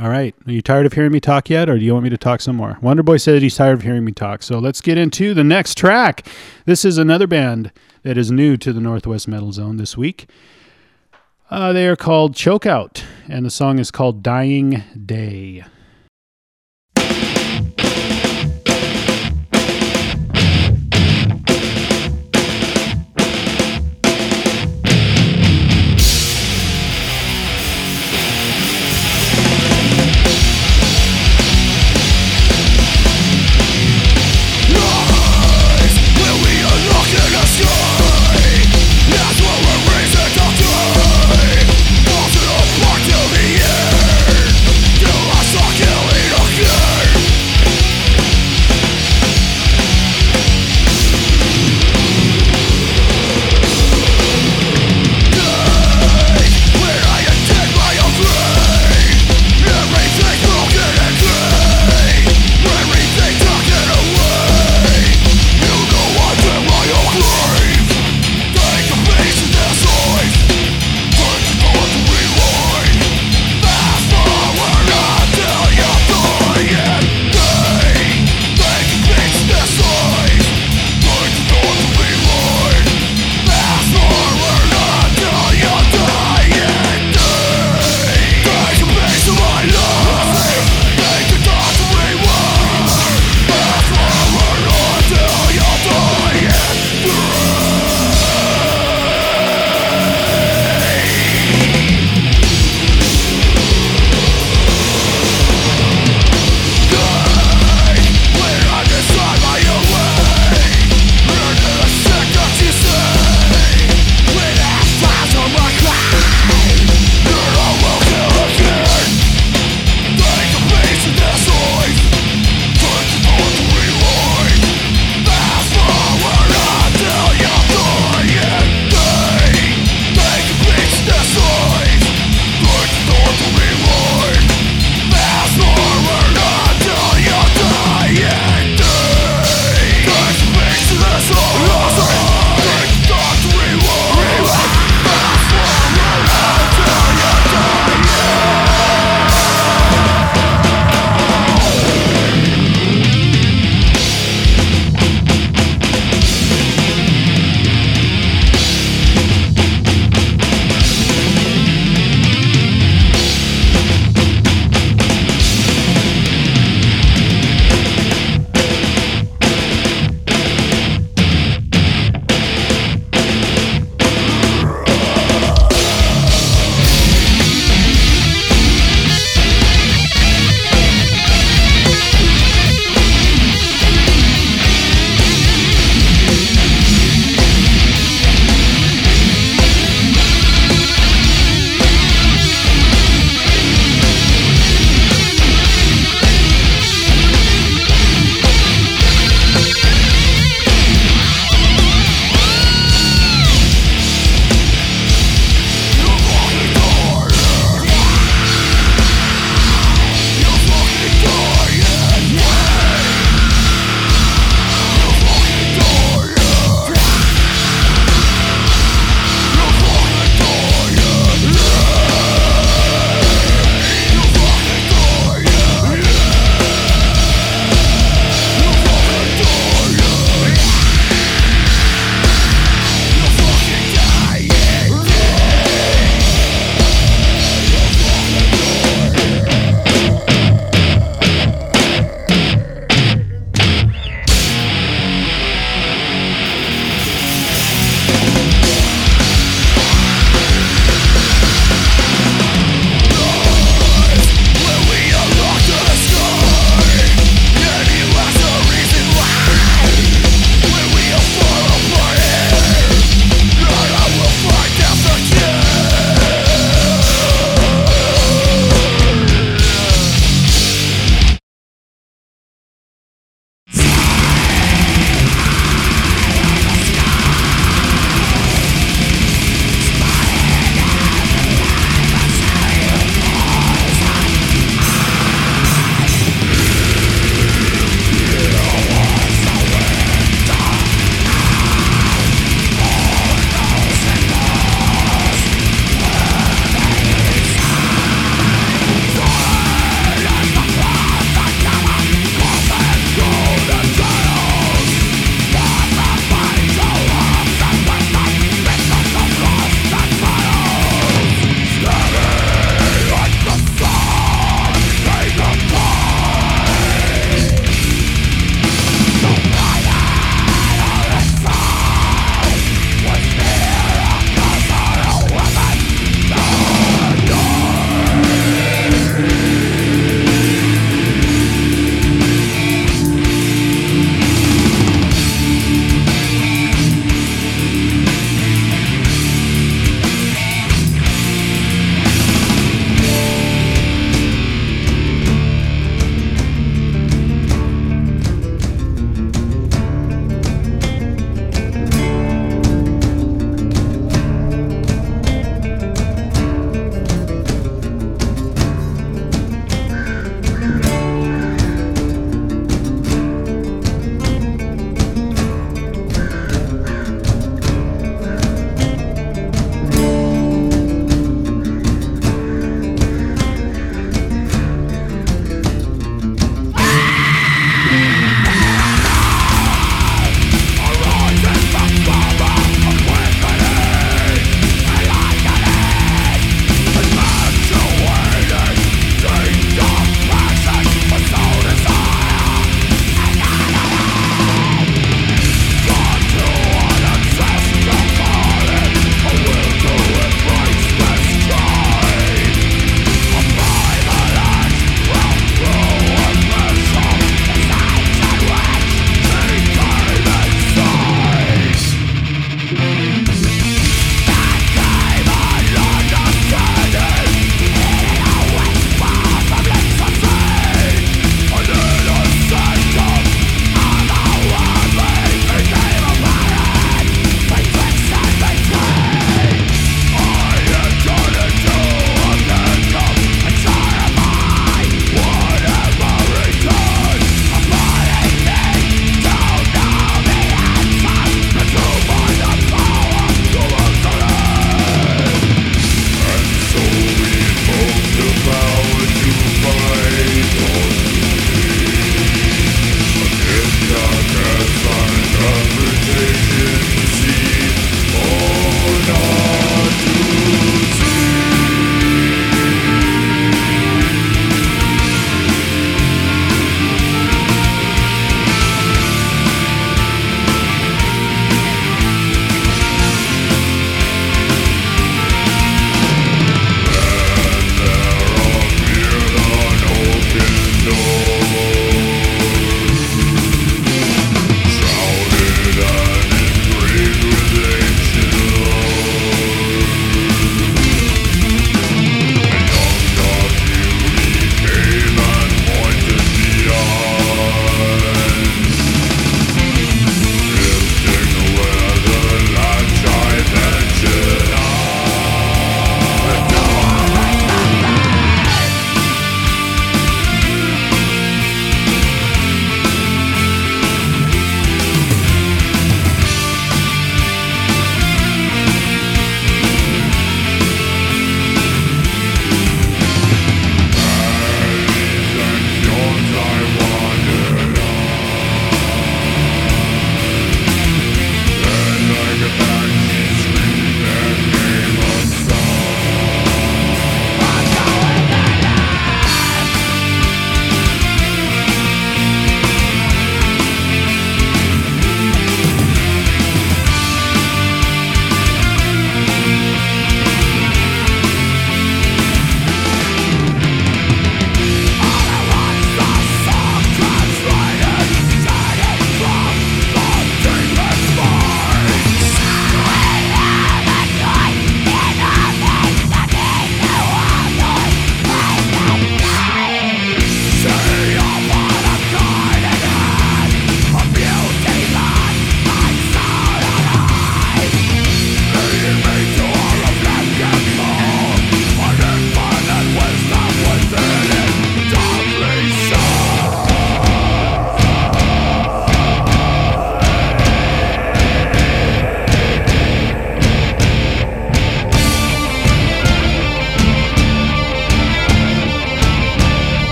All 0.00 0.08
right. 0.08 0.34
Are 0.46 0.52
you 0.52 0.62
tired 0.62 0.86
of 0.86 0.94
hearing 0.94 1.12
me 1.12 1.20
talk 1.20 1.50
yet, 1.50 1.68
or 1.68 1.78
do 1.78 1.84
you 1.84 1.92
want 1.92 2.04
me 2.04 2.10
to 2.10 2.16
talk 2.16 2.40
some 2.40 2.56
more? 2.56 2.78
Wonderboy 2.82 3.20
said 3.20 3.42
he's 3.42 3.56
tired 3.56 3.74
of 3.74 3.82
hearing 3.82 4.06
me 4.06 4.12
talk. 4.12 4.42
So 4.42 4.58
let's 4.58 4.80
get 4.80 4.96
into 4.96 5.34
the 5.34 5.44
next 5.44 5.76
track. 5.76 6.26
This 6.64 6.84
is 6.84 6.96
another 6.96 7.26
band 7.26 7.70
that 8.02 8.16
is 8.16 8.30
new 8.30 8.56
to 8.56 8.72
the 8.72 8.80
Northwest 8.80 9.28
Metal 9.28 9.52
Zone 9.52 9.76
this 9.76 9.96
week. 9.96 10.28
Uh, 11.50 11.74
they 11.74 11.86
are 11.86 11.96
called 11.96 12.34
Chokeout, 12.34 13.04
and 13.28 13.44
the 13.44 13.50
song 13.50 13.78
is 13.78 13.90
called 13.90 14.22
Dying 14.22 14.82
Day. 15.04 15.62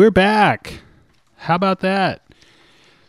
We're 0.00 0.10
back. 0.10 0.80
How 1.36 1.56
about 1.56 1.80
that? 1.80 2.22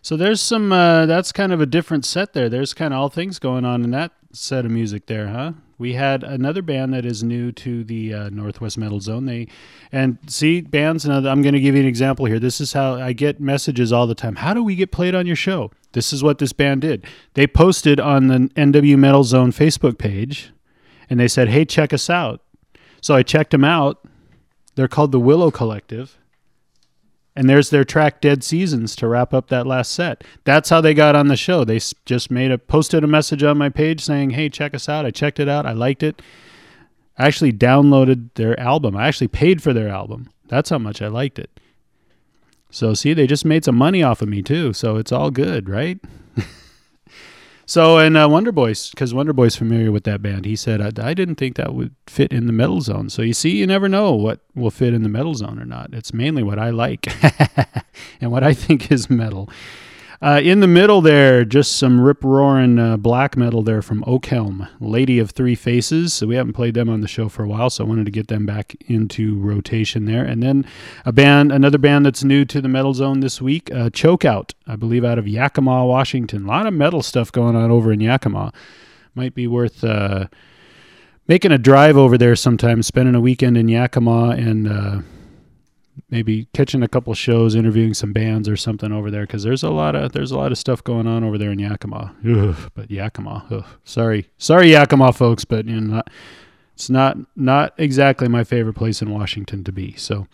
So 0.01 0.17
there's 0.17 0.41
some. 0.41 0.73
Uh, 0.73 1.05
that's 1.05 1.31
kind 1.31 1.53
of 1.53 1.61
a 1.61 1.65
different 1.65 2.03
set 2.03 2.33
there. 2.33 2.49
There's 2.49 2.73
kind 2.73 2.93
of 2.93 2.99
all 2.99 3.07
things 3.07 3.39
going 3.39 3.63
on 3.63 3.85
in 3.85 3.91
that 3.91 4.11
set 4.33 4.65
of 4.65 4.71
music 4.71 5.05
there, 5.05 5.29
huh? 5.29 5.53
We 5.77 5.93
had 5.93 6.21
another 6.21 6.61
band 6.61 6.93
that 6.93 7.05
is 7.05 7.23
new 7.23 7.53
to 7.53 7.85
the 7.85 8.13
uh, 8.13 8.29
Northwest 8.29 8.77
Metal 8.77 8.99
Zone. 8.99 9.25
They 9.25 9.47
and 9.93 10.17
see 10.27 10.59
bands. 10.59 11.05
Now 11.05 11.19
I'm 11.19 11.41
going 11.41 11.53
to 11.53 11.61
give 11.61 11.75
you 11.75 11.81
an 11.81 11.87
example 11.87 12.25
here. 12.25 12.39
This 12.39 12.59
is 12.59 12.73
how 12.73 12.95
I 12.95 13.13
get 13.13 13.39
messages 13.39 13.93
all 13.93 14.05
the 14.05 14.13
time. 14.13 14.35
How 14.35 14.53
do 14.53 14.61
we 14.61 14.75
get 14.75 14.91
played 14.91 15.15
on 15.15 15.25
your 15.25 15.37
show? 15.37 15.71
This 15.93 16.11
is 16.11 16.21
what 16.21 16.39
this 16.39 16.51
band 16.51 16.81
did. 16.81 17.05
They 17.35 17.47
posted 17.47 18.01
on 18.01 18.27
the 18.27 18.37
NW 18.57 18.97
Metal 18.97 19.23
Zone 19.23 19.53
Facebook 19.53 19.97
page, 19.97 20.51
and 21.09 21.21
they 21.21 21.29
said, 21.29 21.47
"Hey, 21.47 21.63
check 21.63 21.93
us 21.93 22.09
out." 22.09 22.41
So 22.99 23.15
I 23.15 23.23
checked 23.23 23.51
them 23.51 23.63
out. 23.63 24.05
They're 24.75 24.89
called 24.89 25.13
the 25.13 25.21
Willow 25.21 25.51
Collective. 25.51 26.17
And 27.35 27.49
there's 27.49 27.69
their 27.69 27.85
track 27.85 28.19
Dead 28.19 28.43
Seasons 28.43 28.95
to 28.97 29.07
wrap 29.07 29.33
up 29.33 29.47
that 29.47 29.65
last 29.65 29.93
set. 29.93 30.23
That's 30.43 30.69
how 30.69 30.81
they 30.81 30.93
got 30.93 31.15
on 31.15 31.27
the 31.27 31.37
show. 31.37 31.63
They 31.63 31.79
just 32.05 32.29
made 32.29 32.51
a 32.51 32.57
posted 32.57 33.03
a 33.03 33.07
message 33.07 33.41
on 33.41 33.57
my 33.57 33.69
page 33.69 34.01
saying, 34.01 34.31
"Hey, 34.31 34.49
check 34.49 34.73
us 34.73 34.89
out. 34.89 35.05
I 35.05 35.11
checked 35.11 35.39
it 35.39 35.47
out. 35.47 35.65
I 35.65 35.71
liked 35.71 36.03
it." 36.03 36.21
I 37.17 37.27
actually 37.27 37.53
downloaded 37.53 38.29
their 38.35 38.59
album. 38.59 38.97
I 38.97 39.07
actually 39.07 39.29
paid 39.29 39.61
for 39.61 39.73
their 39.73 39.87
album. 39.87 40.29
That's 40.47 40.69
how 40.69 40.77
much 40.77 41.01
I 41.01 41.07
liked 41.07 41.39
it. 41.39 41.49
So 42.69 42.93
see, 42.93 43.13
they 43.13 43.27
just 43.27 43.45
made 43.45 43.63
some 43.63 43.75
money 43.75 44.03
off 44.03 44.21
of 44.21 44.29
me 44.29 44.41
too. 44.41 44.73
So 44.73 44.97
it's 44.97 45.11
all 45.11 45.31
good, 45.31 45.69
right? 45.69 45.99
So 47.71 47.99
and 47.99 48.17
uh, 48.17 48.27
Wonder 48.29 48.51
Boys, 48.51 48.89
because 48.89 49.13
Wonder 49.13 49.31
Boy's 49.31 49.55
familiar 49.55 49.93
with 49.93 50.03
that 50.03 50.21
band, 50.21 50.43
he 50.43 50.57
said 50.57 50.81
I, 50.81 51.07
I 51.09 51.13
didn't 51.13 51.35
think 51.35 51.55
that 51.55 51.73
would 51.73 51.95
fit 52.05 52.33
in 52.33 52.45
the 52.45 52.51
metal 52.51 52.81
zone. 52.81 53.09
So 53.09 53.21
you 53.21 53.31
see, 53.31 53.51
you 53.51 53.65
never 53.65 53.87
know 53.87 54.11
what 54.11 54.41
will 54.53 54.71
fit 54.71 54.93
in 54.93 55.03
the 55.03 55.07
metal 55.07 55.35
zone 55.35 55.57
or 55.57 55.63
not. 55.63 55.93
It's 55.93 56.13
mainly 56.13 56.43
what 56.43 56.59
I 56.59 56.71
like 56.71 57.07
and 58.19 58.29
what 58.29 58.43
I 58.43 58.53
think 58.53 58.91
is 58.91 59.09
metal. 59.09 59.49
Uh, 60.23 60.39
in 60.43 60.59
the 60.59 60.67
middle 60.67 61.01
there, 61.01 61.43
just 61.43 61.77
some 61.77 61.99
rip 61.99 62.23
roaring 62.23 62.77
uh, 62.77 62.95
black 62.95 63.35
metal 63.35 63.63
there 63.63 63.81
from 63.81 64.03
Oakhelm, 64.03 64.69
Lady 64.79 65.17
of 65.17 65.31
Three 65.31 65.55
Faces. 65.55 66.13
So 66.13 66.27
we 66.27 66.35
haven't 66.35 66.53
played 66.53 66.75
them 66.75 66.89
on 66.89 67.01
the 67.01 67.07
show 67.07 67.27
for 67.27 67.43
a 67.43 67.47
while, 67.47 67.71
so 67.71 67.83
I 67.83 67.87
wanted 67.87 68.05
to 68.05 68.11
get 68.11 68.27
them 68.27 68.45
back 68.45 68.75
into 68.85 69.39
rotation 69.39 70.05
there. 70.05 70.23
And 70.23 70.43
then 70.43 70.63
a 71.05 71.11
band, 71.11 71.51
another 71.51 71.79
band 71.79 72.05
that's 72.05 72.23
new 72.23 72.45
to 72.45 72.61
the 72.61 72.67
metal 72.67 72.93
zone 72.93 73.21
this 73.21 73.41
week, 73.41 73.71
uh, 73.71 73.89
Chokeout, 73.89 74.53
I 74.67 74.75
believe 74.75 75.03
out 75.03 75.17
of 75.17 75.27
Yakima, 75.27 75.87
Washington. 75.87 76.45
A 76.45 76.47
lot 76.47 76.67
of 76.67 76.73
metal 76.75 77.01
stuff 77.01 77.31
going 77.31 77.55
on 77.55 77.71
over 77.71 77.91
in 77.91 77.99
Yakima. 77.99 78.53
Might 79.15 79.33
be 79.33 79.47
worth 79.47 79.83
uh, 79.83 80.27
making 81.27 81.51
a 81.51 81.57
drive 81.57 81.97
over 81.97 82.15
there 82.15 82.35
sometime, 82.35 82.83
spending 82.83 83.15
a 83.15 83.21
weekend 83.21 83.57
in 83.57 83.67
Yakima 83.67 84.29
and 84.37 84.67
uh, 84.67 85.01
maybe 86.11 86.47
catching 86.53 86.83
a 86.83 86.87
couple 86.87 87.13
shows, 87.13 87.55
interviewing 87.55 87.93
some 87.93 88.13
bands 88.13 88.47
or 88.47 88.57
something 88.57 88.91
over 88.91 89.09
there 89.09 89.25
because 89.25 89.43
there's 89.43 89.63
a 89.63 89.69
lot 89.69 89.95
of 89.95 90.11
there's 90.11 90.31
a 90.31 90.37
lot 90.37 90.51
of 90.51 90.57
stuff 90.57 90.83
going 90.83 91.07
on 91.07 91.23
over 91.23 91.37
there 91.37 91.51
in 91.51 91.59
Yakima. 91.59 92.13
Ugh, 92.27 92.71
but 92.75 92.91
Yakima, 92.91 93.45
ugh. 93.49 93.65
sorry, 93.83 94.29
sorry 94.37 94.71
Yakima 94.71 95.13
folks, 95.13 95.45
but 95.45 95.65
you 95.65 95.79
know, 95.79 96.03
it's 96.75 96.89
not 96.89 97.17
not 97.35 97.73
exactly 97.77 98.27
my 98.27 98.43
favorite 98.43 98.75
place 98.75 99.01
in 99.01 99.09
Washington 99.09 99.63
to 99.63 99.71
be. 99.71 99.95
So. 99.95 100.27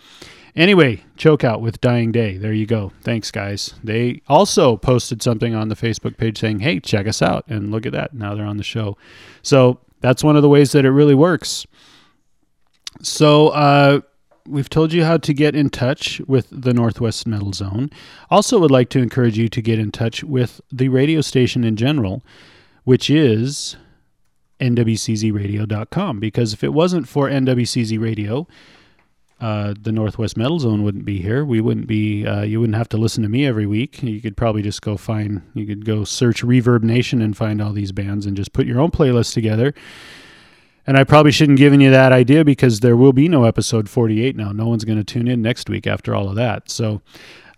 Anyway, 0.56 1.04
choke 1.18 1.44
out 1.44 1.62
with 1.62 1.80
Dying 1.82 2.12
Day. 2.12 2.36
There 2.36 2.52
you 2.52 2.66
go. 2.66 2.92
Thanks, 3.04 3.30
guys. 3.30 3.76
They 3.84 4.24
also 4.28 4.76
posted 4.76 5.22
something 5.22 5.54
on 5.54 5.70
the 5.70 5.76
Facebook 5.76 6.18
page 6.18 6.40
saying, 6.40 6.62
hey, 6.62 6.80
check 6.80 7.06
us 7.06 7.22
out. 7.22 7.46
And 7.48 7.70
look 7.70 7.86
at 7.86 7.92
that. 7.92 8.16
Now 8.16 8.34
they're 8.34 8.44
on 8.44 8.58
the 8.58 8.64
show. 8.64 8.98
So 9.44 9.80
that's 10.02 10.24
one 10.24 10.36
of 10.36 10.42
the 10.42 10.50
ways 10.50 10.72
that 10.72 10.84
it 10.84 10.90
really 10.90 11.14
works. 11.14 11.68
So, 13.04 13.50
uh, 13.50 14.02
we've 14.48 14.70
told 14.70 14.94
you 14.94 15.04
how 15.04 15.18
to 15.18 15.34
get 15.34 15.56
in 15.56 15.70
touch 15.70 16.22
with 16.28 16.48
the 16.52 16.74
Northwest 16.74 17.28
Metal 17.28 17.54
Zone. 17.54 17.90
Also, 18.30 18.60
would 18.60 18.72
like 18.72 18.90
to 18.90 19.00
encourage 19.00 19.38
you 19.38 19.50
to 19.50 19.62
get 19.62 19.80
in 19.80 19.92
touch 19.92 20.24
with 20.24 20.62
the 20.72 20.90
radio 20.90 21.22
station 21.22 21.64
in 21.64 21.76
general, 21.76 22.24
which 22.84 23.10
is 23.10 23.76
nwczradio.com. 24.60 26.20
Because 26.20 26.54
if 26.54 26.64
it 26.64 26.74
wasn't 26.74 27.08
for 27.08 27.30
NWCZ 27.30 28.00
Radio, 28.00 28.48
uh, 29.40 29.76
the 29.80 29.92
Northwest 29.92 30.36
Metal 30.36 30.60
Zone 30.60 30.84
wouldn't 30.84 31.06
be 31.06 31.22
here. 31.22 31.46
We 31.46 31.62
wouldn't 31.62 31.88
be. 31.88 32.26
Uh, 32.26 32.42
you 32.42 32.60
wouldn't 32.60 32.78
have 32.78 32.90
to 32.90 32.98
listen 32.98 33.22
to 33.24 33.30
me 33.30 33.46
every 33.46 33.68
week. 33.68 34.02
You 34.02 34.20
could 34.20 34.36
probably 34.36 34.64
just 34.64 34.82
go 34.82 34.98
find. 34.98 35.44
You 35.54 35.68
could 35.68 35.86
go 35.86 36.04
search 36.04 36.44
ReverbNation 36.44 37.24
and 37.24 37.38
find 37.38 37.62
all 37.62 37.72
these 37.72 37.92
bands 37.92 38.26
and 38.26 38.36
just 38.36 38.54
put 38.54 38.66
your 38.66 38.80
own 38.80 38.90
playlist 38.90 39.34
together. 39.34 39.74
And 40.88 40.98
I 40.98 41.04
probably 41.04 41.34
shouldn't 41.34 41.60
have 41.60 41.66
given 41.66 41.82
you 41.82 41.92
that 41.92 42.14
idea 42.14 42.46
because 42.46 42.80
there 42.80 42.96
will 42.96 43.14
be 43.14 43.28
no 43.28 43.44
episode 43.44 43.90
48 43.90 44.38
now. 44.38 44.54
No 44.54 44.68
one's 44.68 44.86
going 44.86 44.98
to 44.98 45.04
tune 45.04 45.28
in 45.28 45.42
next 45.42 45.70
week 45.70 45.86
after 45.86 46.16
all 46.16 46.30
of 46.30 46.36
that. 46.36 46.72
So, 46.72 47.02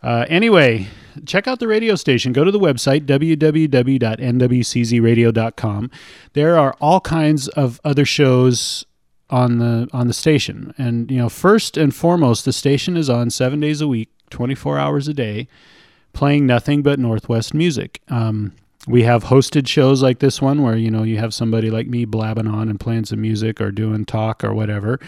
uh, 0.01 0.25
anyway, 0.27 0.88
check 1.25 1.47
out 1.47 1.59
the 1.59 1.67
radio 1.67 1.93
station. 1.95 2.34
Go 2.34 2.43
to 2.43 2.51
the 2.51 2.59
website, 2.59 3.05
www.nwczradio.com. 3.05 5.91
There 6.34 6.57
are 6.57 6.75
all 6.82 6.99
kinds 7.01 7.47
of 7.49 7.80
other 7.84 8.05
shows 8.05 8.84
on 9.30 9.59
the 9.59 9.88
on 9.93 10.07
the 10.07 10.13
station. 10.13 10.73
And 10.77 11.11
you 11.11 11.17
know, 11.17 11.30
first 11.30 11.77
and 11.77 11.93
foremost, 11.93 12.45
the 12.45 12.53
station 12.53 12.97
is 12.97 13.11
on 13.11 13.30
seven 13.30 13.59
days 13.59 13.80
a 13.82 13.88
week, 13.88 14.09
24 14.32 14.80
hours 14.80 15.07
a 15.07 15.13
day, 15.13 15.47
playing 16.13 16.47
nothing 16.47 16.82
but 16.82 16.97
Northwest 16.99 17.53
music. 17.53 18.01
Um, 18.09 18.53
we 18.88 19.03
have 19.03 19.25
hosted 19.25 19.67
shows 19.67 20.01
like 20.01 20.19
this 20.19 20.41
one 20.41 20.61
where 20.61 20.75
you 20.75 20.89
know 20.89 21.03
you 21.03 21.17
have 21.17 21.34
somebody 21.34 21.69
like 21.69 21.88
me 21.88 22.05
blabbing 22.05 22.47
on 22.47 22.69
and 22.69 22.80
playing 22.80 23.05
some 23.05 23.21
music 23.21 23.59
or 23.59 23.71
doing 23.71 24.05
talk 24.05 24.43
or 24.43 24.53
whatever 24.53 24.99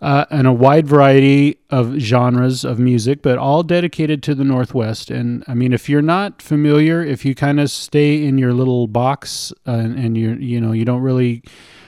uh, 0.00 0.24
and 0.30 0.46
a 0.46 0.52
wide 0.52 0.86
variety 0.86 1.58
of 1.70 1.94
genres 1.98 2.64
of 2.64 2.78
music 2.78 3.22
but 3.22 3.38
all 3.38 3.62
dedicated 3.62 4.22
to 4.22 4.34
the 4.34 4.44
northwest 4.44 5.10
and 5.10 5.44
i 5.46 5.54
mean 5.54 5.72
if 5.72 5.88
you're 5.88 6.02
not 6.02 6.42
familiar 6.42 7.04
if 7.04 7.24
you 7.24 7.34
kind 7.34 7.60
of 7.60 7.70
stay 7.70 8.24
in 8.24 8.36
your 8.36 8.52
little 8.52 8.86
box 8.88 9.52
uh, 9.66 9.72
and, 9.72 9.98
and 9.98 10.16
you 10.16 10.34
you 10.34 10.60
know 10.60 10.72
you 10.72 10.84
don't 10.84 11.02
really 11.02 11.42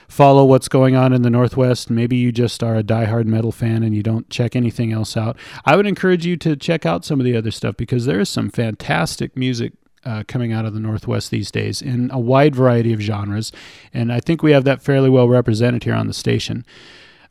follow 0.07 0.43
what's 0.43 0.67
going 0.67 0.93
on 0.93 1.13
in 1.13 1.21
the 1.21 1.29
Northwest. 1.29 1.89
Maybe 1.89 2.17
you 2.17 2.33
just 2.33 2.61
are 2.61 2.75
a 2.75 2.83
diehard 2.83 3.27
metal 3.27 3.53
fan 3.53 3.81
and 3.81 3.95
you 3.95 4.03
don't 4.03 4.29
check 4.29 4.57
anything 4.57 4.91
else 4.91 5.15
out. 5.15 5.37
I 5.63 5.77
would 5.77 5.87
encourage 5.87 6.25
you 6.25 6.35
to 6.35 6.57
check 6.57 6.85
out 6.85 7.05
some 7.05 7.21
of 7.21 7.25
the 7.25 7.37
other 7.37 7.49
stuff 7.49 7.77
because 7.77 8.05
there 8.05 8.19
is 8.19 8.27
some 8.27 8.49
fantastic 8.49 9.37
music 9.37 9.71
uh, 10.05 10.23
coming 10.27 10.51
out 10.51 10.65
of 10.65 10.73
the 10.73 10.79
Northwest 10.79 11.31
these 11.31 11.51
days 11.51 11.81
in 11.81 12.09
a 12.11 12.19
wide 12.19 12.55
variety 12.55 12.93
of 12.93 13.01
genres. 13.01 13.51
And 13.93 14.11
I 14.11 14.19
think 14.19 14.41
we 14.41 14.51
have 14.51 14.63
that 14.63 14.81
fairly 14.81 15.09
well 15.09 15.27
represented 15.27 15.83
here 15.83 15.95
on 15.95 16.07
the 16.07 16.13
station. 16.13 16.65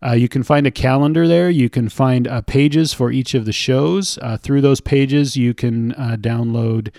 Uh, 0.03 0.13
you 0.13 0.29
can 0.29 0.43
find 0.43 0.67
a 0.67 0.71
calendar 0.71 1.29
there. 1.29 1.51
You 1.51 1.69
can 1.69 1.89
find 1.89 2.27
uh, 2.27 2.41
pages 2.43 2.95
for 2.95 3.11
each 3.11 3.35
of 3.35 3.45
the 3.45 3.53
shows. 3.53 4.19
Uh, 4.23 4.39
through 4.39 4.63
those 4.63 4.81
pages, 4.81 5.37
you 5.37 5.53
can 5.53 5.93
uh, 5.93 6.17
download 6.19 6.91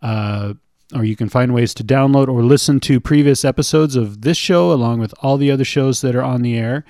uh, 0.00 0.54
or 0.94 1.04
you 1.04 1.16
can 1.16 1.28
find 1.28 1.54
ways 1.54 1.74
to 1.74 1.84
download 1.84 2.28
or 2.28 2.42
listen 2.42 2.80
to 2.80 3.00
previous 3.00 3.44
episodes 3.44 3.96
of 3.96 4.22
this 4.22 4.36
show 4.36 4.72
along 4.72 5.00
with 5.00 5.14
all 5.20 5.36
the 5.36 5.50
other 5.50 5.64
shows 5.64 6.00
that 6.02 6.14
are 6.14 6.22
on 6.22 6.42
the 6.42 6.56
air. 6.56 6.84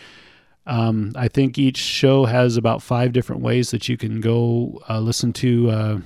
Um, 0.66 1.12
I 1.16 1.28
think 1.28 1.58
each 1.58 1.78
show 1.78 2.24
has 2.24 2.56
about 2.56 2.82
five 2.82 3.12
different 3.12 3.42
ways 3.42 3.70
that 3.70 3.88
you 3.88 3.96
can 3.96 4.20
go 4.20 4.80
uh, 4.88 5.00
listen 5.00 5.32
to, 5.34 5.70
uh, 5.70 5.98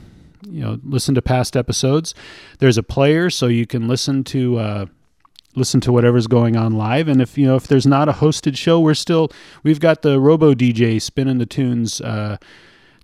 you 0.49 0.61
know, 0.61 0.81
listen 0.85 1.15
to 1.15 1.23
past 1.23 1.57
episodes. 1.57 2.15
There's 2.59 2.79
a 2.79 2.83
player, 2.83 3.31
so 3.31 3.47
you 3.47 3.67
can 3.67 3.89
listen 3.89 4.25
to 4.25 4.59
uh, 4.59 4.87
listen 5.55 5.81
to 5.81 5.93
whatever's 5.93 6.27
going 6.27 6.57
on 6.57 6.73
live. 6.73 7.09
And 7.09 7.21
if 7.21 7.37
you 7.37 7.47
know 7.47 7.57
if 7.57 7.67
there's 7.67 7.87
not 7.87 8.09
a 8.09 8.13
hosted 8.13 8.57
show, 8.57 8.79
we're 8.79 8.95
still 8.95 9.31
we've 9.63 9.81
got 9.81 10.03
the 10.03 10.21
Robo 10.21 10.55
DJ 10.55 11.01
spinning 11.01 11.39
the 11.39 11.47
tunes 11.47 12.01
uh, 12.01 12.37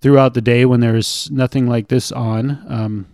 throughout 0.01 0.35
the 0.35 0.43
day 0.43 0.65
when 0.65 0.81
there's 0.81 1.31
nothing 1.31 1.67
like 1.67 1.89
this 1.89 2.13
on. 2.13 2.65
Um, 2.69 3.07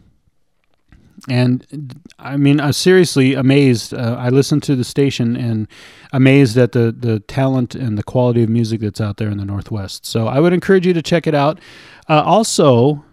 and 1.29 2.01
I 2.19 2.37
mean, 2.37 2.61
I'm 2.61 2.73
seriously 2.73 3.35
amazed. 3.35 3.93
Uh, 3.93 4.17
I 4.19 4.29
listened 4.29 4.63
to 4.65 4.77
the 4.77 4.85
station 4.85 5.37
and 5.37 5.67
amazed 6.13 6.57
at 6.57 6.73
the 6.73 6.93
the 6.93 7.21
talent 7.21 7.75
and 7.75 7.99
the 7.99 8.03
quality 8.03 8.43
of 8.43 8.49
music 8.49 8.81
that's 8.81 9.01
out 9.01 9.17
there 9.17 9.29
in 9.29 9.39
the 9.39 9.45
Northwest. 9.45 10.07
So 10.07 10.27
I 10.27 10.41
would 10.41 10.53
encourage 10.53 10.87
you 10.87 10.93
to 10.93 11.03
check 11.03 11.27
it 11.27 11.35
out. 11.35 11.61
Uh, 12.09 12.23
also, 12.25 13.05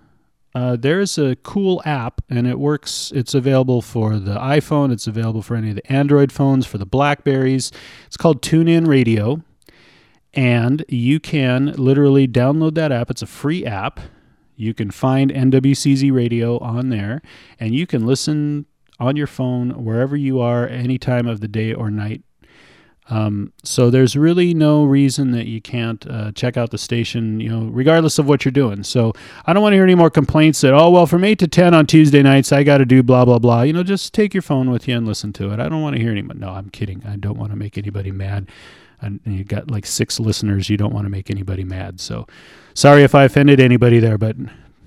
uh, 0.55 0.77
there's 0.77 1.17
a 1.17 1.35
cool 1.43 1.81
app, 1.83 2.21
and 2.29 2.47
it 2.47 2.57
works. 2.57 3.11
It's 3.13 3.33
available 3.33 3.81
for 3.81 4.17
the 4.17 4.35
iPhone. 4.35 4.89
It's 4.89 5.05
available 5.05 5.41
for 5.41 5.57
any 5.57 5.71
of 5.71 5.75
the 5.75 5.91
Android 5.91 6.31
phones, 6.31 6.65
for 6.65 6.77
the 6.77 6.85
Blackberries. 6.85 7.73
It's 8.07 8.15
called 8.15 8.41
TuneIn 8.41 8.87
Radio, 8.87 9.43
and 10.33 10.85
you 10.87 11.19
can 11.19 11.73
literally 11.73 12.25
download 12.25 12.75
that 12.75 12.93
app. 12.93 13.11
It's 13.11 13.21
a 13.21 13.27
free 13.27 13.65
app. 13.65 13.99
You 14.55 14.73
can 14.73 14.91
find 14.91 15.29
NWCZ 15.29 16.13
Radio 16.13 16.57
on 16.59 16.87
there, 16.87 17.21
and 17.59 17.75
you 17.75 17.85
can 17.85 18.05
listen 18.05 18.65
on 18.97 19.17
your 19.17 19.27
phone 19.27 19.83
wherever 19.83 20.15
you 20.15 20.39
are, 20.39 20.65
any 20.65 20.97
time 20.97 21.27
of 21.27 21.41
the 21.41 21.49
day 21.49 21.73
or 21.73 21.91
night. 21.91 22.23
Um, 23.09 23.53
so 23.63 23.91
there's 23.91 24.15
really 24.15 24.53
no 24.53 24.83
reason 24.83 25.31
that 25.31 25.45
you 25.45 25.61
can't 25.61 26.05
uh, 26.09 26.31
check 26.31 26.57
out 26.57 26.71
the 26.71 26.77
station, 26.77 27.39
you 27.39 27.49
know, 27.49 27.69
regardless 27.71 28.17
of 28.17 28.27
what 28.27 28.43
you're 28.43 28.51
doing. 28.51 28.83
So 28.83 29.13
I 29.45 29.53
don't 29.53 29.61
want 29.61 29.73
to 29.73 29.77
hear 29.77 29.83
any 29.83 29.95
more 29.95 30.09
complaints 30.09 30.61
that, 30.61 30.73
oh, 30.73 30.89
well, 30.89 31.05
from 31.05 31.23
8 31.23 31.37
to 31.39 31.47
10 31.47 31.73
on 31.73 31.85
Tuesday 31.85 32.23
nights, 32.23 32.51
I 32.51 32.63
got 32.63 32.79
to 32.79 32.85
do 32.85 33.03
blah, 33.03 33.23
blah, 33.25 33.39
blah. 33.39 33.61
You 33.61 33.73
know, 33.73 33.83
just 33.83 34.13
take 34.13 34.33
your 34.33 34.41
phone 34.41 34.71
with 34.71 34.87
you 34.87 34.97
and 34.97 35.05
listen 35.05 35.33
to 35.33 35.51
it. 35.51 35.59
I 35.59 35.69
don't 35.69 35.81
want 35.81 35.95
to 35.95 36.01
hear 36.01 36.11
any. 36.11 36.23
No, 36.23 36.49
I'm 36.49 36.69
kidding. 36.69 37.03
I 37.05 37.15
don't 37.15 37.37
want 37.37 37.51
to 37.51 37.55
make 37.55 37.77
anybody 37.77 38.11
mad. 38.11 38.47
and 39.01 39.19
you 39.25 39.43
got 39.43 39.69
like 39.69 39.85
six 39.85 40.19
listeners. 40.19 40.69
You 40.69 40.77
don't 40.77 40.93
want 40.93 41.05
to 41.05 41.11
make 41.11 41.29
anybody 41.29 41.63
mad. 41.63 41.99
So 41.99 42.25
sorry 42.73 43.03
if 43.03 43.13
I 43.13 43.25
offended 43.25 43.59
anybody 43.59 43.99
there, 43.99 44.17
but 44.17 44.35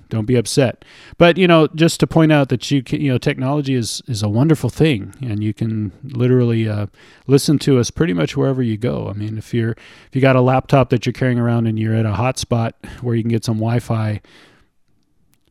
don't 0.09 0.26
be 0.26 0.36
upset. 0.36 0.84
But 1.16 1.36
you 1.36 1.46
know, 1.46 1.68
just 1.68 2.00
to 2.00 2.06
point 2.06 2.32
out 2.32 2.48
that 2.48 2.70
you 2.70 2.82
can, 2.82 3.00
you 3.00 3.11
know, 3.11 3.18
technology 3.18 3.74
is 3.74 4.02
is 4.06 4.22
a 4.22 4.28
wonderful 4.28 4.70
thing, 4.70 5.14
and 5.20 5.42
you 5.42 5.54
can 5.54 5.92
literally 6.02 6.68
uh, 6.68 6.86
listen 7.26 7.59
to 7.61 7.78
us 7.78 7.90
pretty 7.90 8.12
much 8.12 8.36
wherever 8.36 8.62
you 8.62 8.76
go. 8.76 9.09
I 9.09 9.12
mean, 9.12 9.38
if 9.38 9.52
you're 9.52 9.72
if 9.72 10.11
you 10.12 10.20
got 10.20 10.36
a 10.36 10.40
laptop 10.40 10.90
that 10.90 11.06
you're 11.06 11.12
carrying 11.12 11.38
around 11.38 11.66
and 11.66 11.78
you're 11.78 11.94
at 11.94 12.06
a 12.06 12.12
hotspot 12.12 12.72
where 13.02 13.14
you 13.14 13.22
can 13.22 13.30
get 13.30 13.44
some 13.44 13.56
Wi-Fi, 13.56 14.20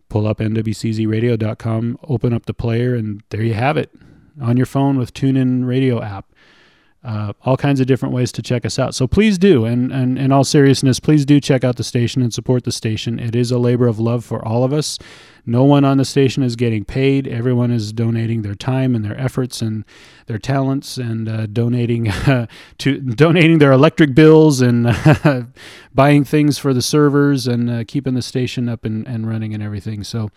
pull 0.10 0.28
up 0.28 0.40
nwczradio.com, 0.40 2.00
open 2.04 2.34
up 2.34 2.46
the 2.46 2.54
player, 2.54 2.96
and 2.96 3.24
there 3.30 3.44
you 3.44 3.54
have 3.54 3.78
it 3.78 3.92
on 4.42 4.58
your 4.58 4.66
phone 4.66 4.98
with 4.98 5.14
TuneIn 5.14 5.68
Radio 5.68 6.02
app. 6.02 6.32
Uh, 7.08 7.32
all 7.46 7.56
kinds 7.56 7.80
of 7.80 7.88
different 7.88 8.14
ways 8.14 8.34
to 8.34 8.42
check 8.42 8.66
us 8.66 8.78
out. 8.78 8.94
So 8.94 9.08
please 9.08 9.38
do, 9.38 9.64
and, 9.64 9.94
and 9.94 10.20
in 10.20 10.34
all 10.34 10.44
seriousness, 10.44 11.00
please 11.00 11.26
do 11.26 11.40
check 11.40 11.64
out 11.64 11.78
the 11.78 11.84
station 11.86 12.22
and 12.22 12.34
support 12.34 12.66
the 12.66 12.72
station. 12.74 13.18
It 13.18 13.34
is 13.34 13.50
a 13.50 13.58
labor 13.58 13.88
of 13.88 13.98
love 13.98 14.26
for 14.26 14.46
all 14.46 14.66
of 14.66 14.74
us. 14.74 15.00
No 15.46 15.64
one 15.64 15.86
on 15.86 15.96
the 15.96 16.04
station 16.04 16.44
is 16.44 16.58
getting 16.58 16.84
paid. 16.84 17.26
Everyone 17.26 17.72
is 17.72 17.94
donating 17.94 18.42
their 18.42 18.56
time 18.56 18.94
and 18.94 19.06
their 19.06 19.18
efforts 19.18 19.62
and 19.62 19.86
their 20.26 20.38
talents, 20.38 20.98
and 20.98 21.30
uh, 21.30 21.46
donating 21.46 22.12
to 22.80 23.00
donating 23.00 23.60
their 23.60 23.72
electric 23.72 24.14
bills 24.14 24.60
and 24.60 24.94
buying 25.96 26.26
things 26.26 26.58
for 26.58 26.74
the 26.74 26.82
servers 26.82 27.48
and 27.48 27.70
uh, 27.70 27.84
keeping 27.88 28.16
the 28.16 28.22
station 28.22 28.68
up 28.68 28.84
and, 28.84 29.08
and 29.08 29.30
running 29.30 29.54
and 29.54 29.64
everything. 29.64 30.04
So 30.04 30.30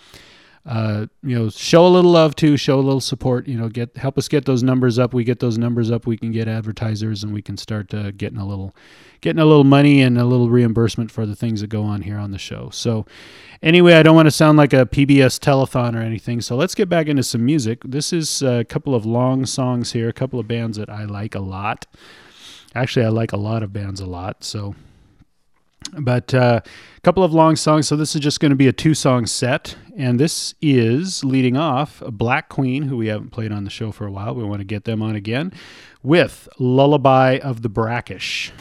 uh, 0.67 1.07
you 1.23 1.39
know, 1.39 1.49
show 1.49 1.87
a 1.87 1.89
little 1.89 2.11
love 2.11 2.37
too, 2.37 2.57
show 2.57 2.79
a 2.79 2.83
little 2.83 3.01
support. 3.01 3.49
You 3.49 3.57
know, 3.57 3.69
get 3.69 3.97
help 3.97 4.19
us 4.19 4.29
get 4.29 4.45
those 4.45 4.63
numbers 4.63 4.99
up. 4.99 5.15
We 5.15 5.25
get 5.25 5.41
those 5.41 5.57
numbers 5.57 5.91
up, 5.91 6.07
we 6.07 6.19
can 6.19 6.33
get 6.33 6.49
advertisers, 6.49 7.25
and 7.25 7.33
we 7.33 7.41
can 7.41 7.57
start 7.57 7.95
uh, 7.95 8.11
getting 8.11 8.39
a 8.39 8.47
little, 8.47 8.75
getting 9.23 9.41
a 9.41 9.47
little 9.47 9.65
money 9.65 10.03
and 10.03 10.19
a 10.19 10.25
little 10.25 10.51
reimbursement 10.51 11.11
for 11.11 11.25
the 11.25 11.35
things 11.35 11.63
that 11.63 11.69
go 11.69 11.83
on 11.83 12.03
here 12.03 12.19
on 12.19 12.31
the 12.31 12.39
show. 12.39 12.69
So, 12.71 13.07
anyway, 13.63 13.95
I 13.95 14.03
don't 14.03 14.15
want 14.15 14.27
to 14.27 14.33
sound 14.33 14.59
like 14.59 14.75
a 14.75 14.85
PBS 14.85 15.39
telethon 15.39 15.97
or 15.97 16.03
anything. 16.03 16.43
So 16.43 16.57
let's 16.57 16.75
get 16.75 16.91
back 16.91 17.07
into 17.07 17.23
some 17.23 17.45
music. 17.45 17.81
This 17.83 18.13
is 18.13 18.43
a 18.43 18.65
couple 18.65 18.95
of 18.95 19.07
long 19.07 19.47
songs 19.47 19.93
here, 19.93 20.11
a 20.11 20.13
couple 20.13 20.39
of 20.39 20.47
bands 20.47 20.77
that 20.77 20.91
I 20.91 21.05
like 21.05 21.35
a 21.35 21.41
lot. 21.41 21.87
Actually, 22.75 23.07
I 23.07 23.09
like 23.09 23.33
a 23.33 23.39
lot 23.39 23.63
of 23.63 23.73
bands 23.73 24.01
a 24.01 24.07
lot. 24.07 24.45
So 24.45 24.75
but 25.99 26.33
uh, 26.35 26.61
a 26.65 27.01
couple 27.01 27.25
of 27.25 27.33
long 27.33 27.57
songs. 27.57 27.89
So 27.89 27.97
this 27.97 28.15
is 28.15 28.21
just 28.21 28.41
going 28.41 28.51
to 28.51 28.57
be 28.57 28.69
a 28.69 28.73
two 28.73 28.95
song 28.95 29.27
set. 29.27 29.77
And 29.97 30.19
this 30.19 30.55
is 30.63 31.25
leading 31.25 31.57
off 31.57 32.03
Black 32.11 32.49
Queen, 32.49 32.85
who 32.85 32.97
we 32.97 33.09
haven't 33.09 33.31
played 33.31 33.53
on 33.53 33.65
the 33.65 33.71
show 33.71 33.93
for 33.93 34.07
a 34.07 34.11
while. 34.11 34.35
We 34.35 34.45
want 34.45 34.61
to 34.61 34.65
get 34.65 34.85
them 34.85 35.03
on 35.03 35.15
again 35.15 35.53
with 36.03 36.49
Lullaby 36.59 37.39
of 37.39 37.63
the 37.63 37.69
Brackish. 37.69 38.53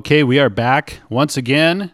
Okay, 0.00 0.22
we 0.22 0.38
are 0.38 0.48
back 0.48 1.00
once 1.10 1.36
again. 1.36 1.92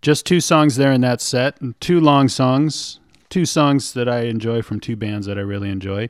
Just 0.00 0.24
two 0.24 0.40
songs 0.40 0.76
there 0.76 0.92
in 0.92 1.00
that 1.00 1.20
set, 1.20 1.58
two 1.80 1.98
long 1.98 2.28
songs, 2.28 3.00
two 3.28 3.44
songs 3.44 3.94
that 3.94 4.08
I 4.08 4.26
enjoy 4.26 4.62
from 4.62 4.78
two 4.78 4.94
bands 4.94 5.26
that 5.26 5.36
I 5.36 5.40
really 5.40 5.70
enjoy. 5.70 6.08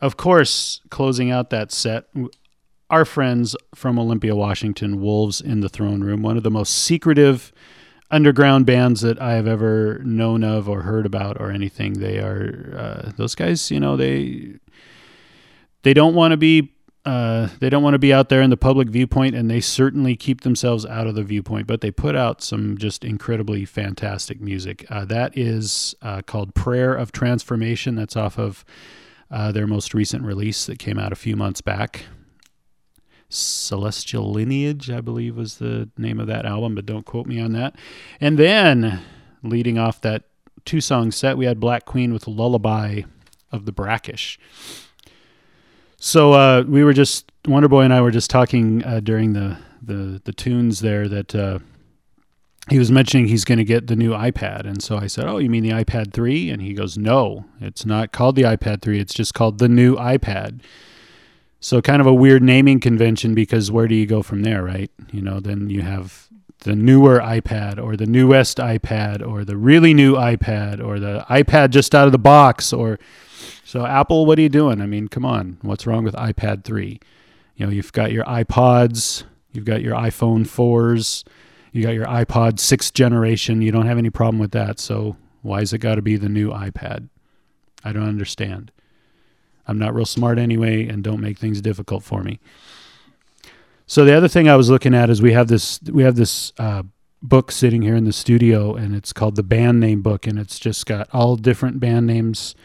Of 0.00 0.16
course, 0.16 0.80
closing 0.88 1.30
out 1.30 1.50
that 1.50 1.70
set, 1.70 2.06
our 2.88 3.04
friends 3.04 3.54
from 3.74 3.98
Olympia, 3.98 4.34
Washington, 4.34 5.02
Wolves 5.02 5.38
in 5.38 5.60
the 5.60 5.68
Throne 5.68 6.02
Room, 6.02 6.22
one 6.22 6.38
of 6.38 6.44
the 6.44 6.50
most 6.50 6.76
secretive 6.76 7.52
underground 8.10 8.64
bands 8.64 9.02
that 9.02 9.20
I 9.20 9.34
have 9.34 9.46
ever 9.46 9.98
known 10.02 10.42
of 10.42 10.66
or 10.66 10.80
heard 10.80 11.04
about 11.04 11.38
or 11.38 11.50
anything. 11.50 12.00
They 12.00 12.20
are 12.20 12.74
uh, 12.74 13.12
those 13.18 13.34
guys. 13.34 13.70
You 13.70 13.80
know, 13.80 13.98
they 13.98 14.54
they 15.82 15.92
don't 15.92 16.14
want 16.14 16.32
to 16.32 16.38
be 16.38 16.72
uh, 17.04 17.48
they 17.60 17.70
don't 17.70 17.82
want 17.82 17.94
to 17.94 17.98
be 17.98 18.12
out 18.12 18.28
there 18.28 18.42
in 18.42 18.50
the 18.50 18.56
public 18.56 18.88
viewpoint, 18.88 19.34
and 19.34 19.50
they 19.50 19.60
certainly 19.60 20.16
keep 20.16 20.42
themselves 20.42 20.84
out 20.84 21.06
of 21.06 21.14
the 21.14 21.22
viewpoint. 21.22 21.66
But 21.66 21.80
they 21.80 21.90
put 21.90 22.14
out 22.14 22.42
some 22.42 22.76
just 22.76 23.04
incredibly 23.04 23.64
fantastic 23.64 24.40
music. 24.40 24.84
Uh, 24.90 25.04
that 25.06 25.36
is 25.36 25.94
uh, 26.02 26.22
called 26.22 26.54
"Prayer 26.54 26.94
of 26.94 27.12
Transformation." 27.12 27.94
That's 27.94 28.16
off 28.16 28.38
of 28.38 28.64
uh, 29.30 29.50
their 29.52 29.66
most 29.66 29.94
recent 29.94 30.24
release 30.24 30.66
that 30.66 30.78
came 30.78 30.98
out 30.98 31.12
a 31.12 31.16
few 31.16 31.36
months 31.36 31.60
back. 31.60 32.04
Celestial 33.30 34.30
Lineage, 34.30 34.90
I 34.90 35.00
believe, 35.00 35.36
was 35.36 35.58
the 35.58 35.88
name 35.96 36.18
of 36.18 36.26
that 36.26 36.44
album, 36.44 36.74
but 36.74 36.84
don't 36.84 37.06
quote 37.06 37.26
me 37.26 37.40
on 37.40 37.52
that. 37.52 37.76
And 38.20 38.38
then, 38.38 39.00
leading 39.42 39.78
off 39.78 40.00
that 40.00 40.24
two 40.64 40.80
song 40.80 41.12
set, 41.12 41.38
we 41.38 41.46
had 41.46 41.60
Black 41.60 41.86
Queen 41.86 42.12
with 42.12 42.26
Lullaby 42.26 43.02
of 43.52 43.64
the 43.64 43.72
Brackish. 43.72 44.38
So 46.02 46.32
uh, 46.32 46.64
we 46.66 46.82
were 46.82 46.94
just 46.94 47.30
Wonder 47.46 47.68
Boy 47.68 47.82
and 47.82 47.92
I 47.92 48.00
were 48.00 48.10
just 48.10 48.30
talking 48.30 48.82
uh, 48.84 49.00
during 49.00 49.34
the, 49.34 49.58
the 49.82 50.20
the 50.24 50.32
tunes 50.32 50.80
there 50.80 51.06
that 51.08 51.34
uh, 51.34 51.58
he 52.70 52.78
was 52.78 52.90
mentioning 52.90 53.28
he's 53.28 53.44
going 53.44 53.58
to 53.58 53.64
get 53.64 53.86
the 53.86 53.96
new 53.96 54.12
iPad, 54.12 54.64
and 54.64 54.82
so 54.82 54.96
I 54.96 55.06
said, 55.06 55.26
"Oh, 55.26 55.36
you 55.36 55.50
mean 55.50 55.62
the 55.62 55.70
iPad 55.70 56.14
3?" 56.14 56.48
And 56.48 56.62
he 56.62 56.72
goes, 56.72 56.96
"No, 56.96 57.44
it's 57.60 57.84
not 57.84 58.12
called 58.12 58.34
the 58.34 58.42
iPad 58.42 58.80
3. 58.80 58.98
It's 58.98 59.12
just 59.12 59.34
called 59.34 59.58
the 59.58 59.68
new 59.68 59.94
iPad." 59.96 60.60
So 61.60 61.82
kind 61.82 62.00
of 62.00 62.06
a 62.06 62.14
weird 62.14 62.42
naming 62.42 62.80
convention 62.80 63.34
because 63.34 63.70
where 63.70 63.86
do 63.86 63.94
you 63.94 64.06
go 64.06 64.22
from 64.22 64.42
there, 64.42 64.62
right? 64.62 64.90
You 65.12 65.20
know, 65.20 65.38
then 65.38 65.68
you 65.68 65.82
have 65.82 66.28
the 66.60 66.74
newer 66.74 67.18
iPad 67.18 67.82
or 67.82 67.94
the 67.96 68.06
newest 68.06 68.56
iPad 68.56 69.26
or 69.26 69.44
the 69.44 69.58
really 69.58 69.92
new 69.92 70.14
iPad 70.14 70.82
or 70.82 70.98
the 70.98 71.26
iPad 71.28 71.70
just 71.70 71.94
out 71.94 72.06
of 72.06 72.12
the 72.12 72.18
box 72.18 72.72
or 72.72 72.98
so 73.70 73.86
Apple, 73.86 74.26
what 74.26 74.36
are 74.36 74.42
you 74.42 74.48
doing? 74.48 74.80
I 74.80 74.86
mean, 74.86 75.06
come 75.06 75.24
on. 75.24 75.56
What's 75.62 75.86
wrong 75.86 76.02
with 76.02 76.16
iPad 76.16 76.64
3? 76.64 76.98
You 77.54 77.66
know, 77.66 77.70
you've 77.70 77.92
got 77.92 78.10
your 78.10 78.24
iPods, 78.24 79.22
you've 79.52 79.64
got 79.64 79.80
your 79.80 79.94
iPhone 79.94 80.40
4s, 80.40 81.22
you 81.70 81.84
got 81.84 81.94
your 81.94 82.06
iPod 82.06 82.54
6th 82.54 82.92
generation. 82.94 83.62
You 83.62 83.70
don't 83.70 83.86
have 83.86 83.96
any 83.96 84.10
problem 84.10 84.40
with 84.40 84.50
that. 84.50 84.80
So 84.80 85.16
why 85.42 85.60
has 85.60 85.72
it 85.72 85.78
got 85.78 85.94
to 85.94 86.02
be 86.02 86.16
the 86.16 86.28
new 86.28 86.50
iPad? 86.50 87.10
I 87.84 87.92
don't 87.92 88.08
understand. 88.08 88.72
I'm 89.68 89.78
not 89.78 89.94
real 89.94 90.04
smart 90.04 90.40
anyway 90.40 90.88
and 90.88 91.04
don't 91.04 91.20
make 91.20 91.38
things 91.38 91.60
difficult 91.60 92.02
for 92.02 92.24
me. 92.24 92.40
So 93.86 94.04
the 94.04 94.14
other 94.14 94.26
thing 94.26 94.48
I 94.48 94.56
was 94.56 94.68
looking 94.68 94.96
at 94.96 95.10
is 95.10 95.22
we 95.22 95.32
have 95.32 95.46
this 95.46 95.78
we 95.92 96.02
have 96.02 96.16
this 96.16 96.52
uh, 96.58 96.82
book 97.22 97.52
sitting 97.52 97.82
here 97.82 97.94
in 97.94 98.02
the 98.02 98.12
studio 98.12 98.74
and 98.74 98.96
it's 98.96 99.12
called 99.12 99.36
the 99.36 99.44
band 99.44 99.78
name 99.78 100.02
book 100.02 100.26
and 100.26 100.40
it's 100.40 100.58
just 100.58 100.86
got 100.86 101.08
all 101.12 101.36
different 101.36 101.78
band 101.78 102.08
names 102.08 102.56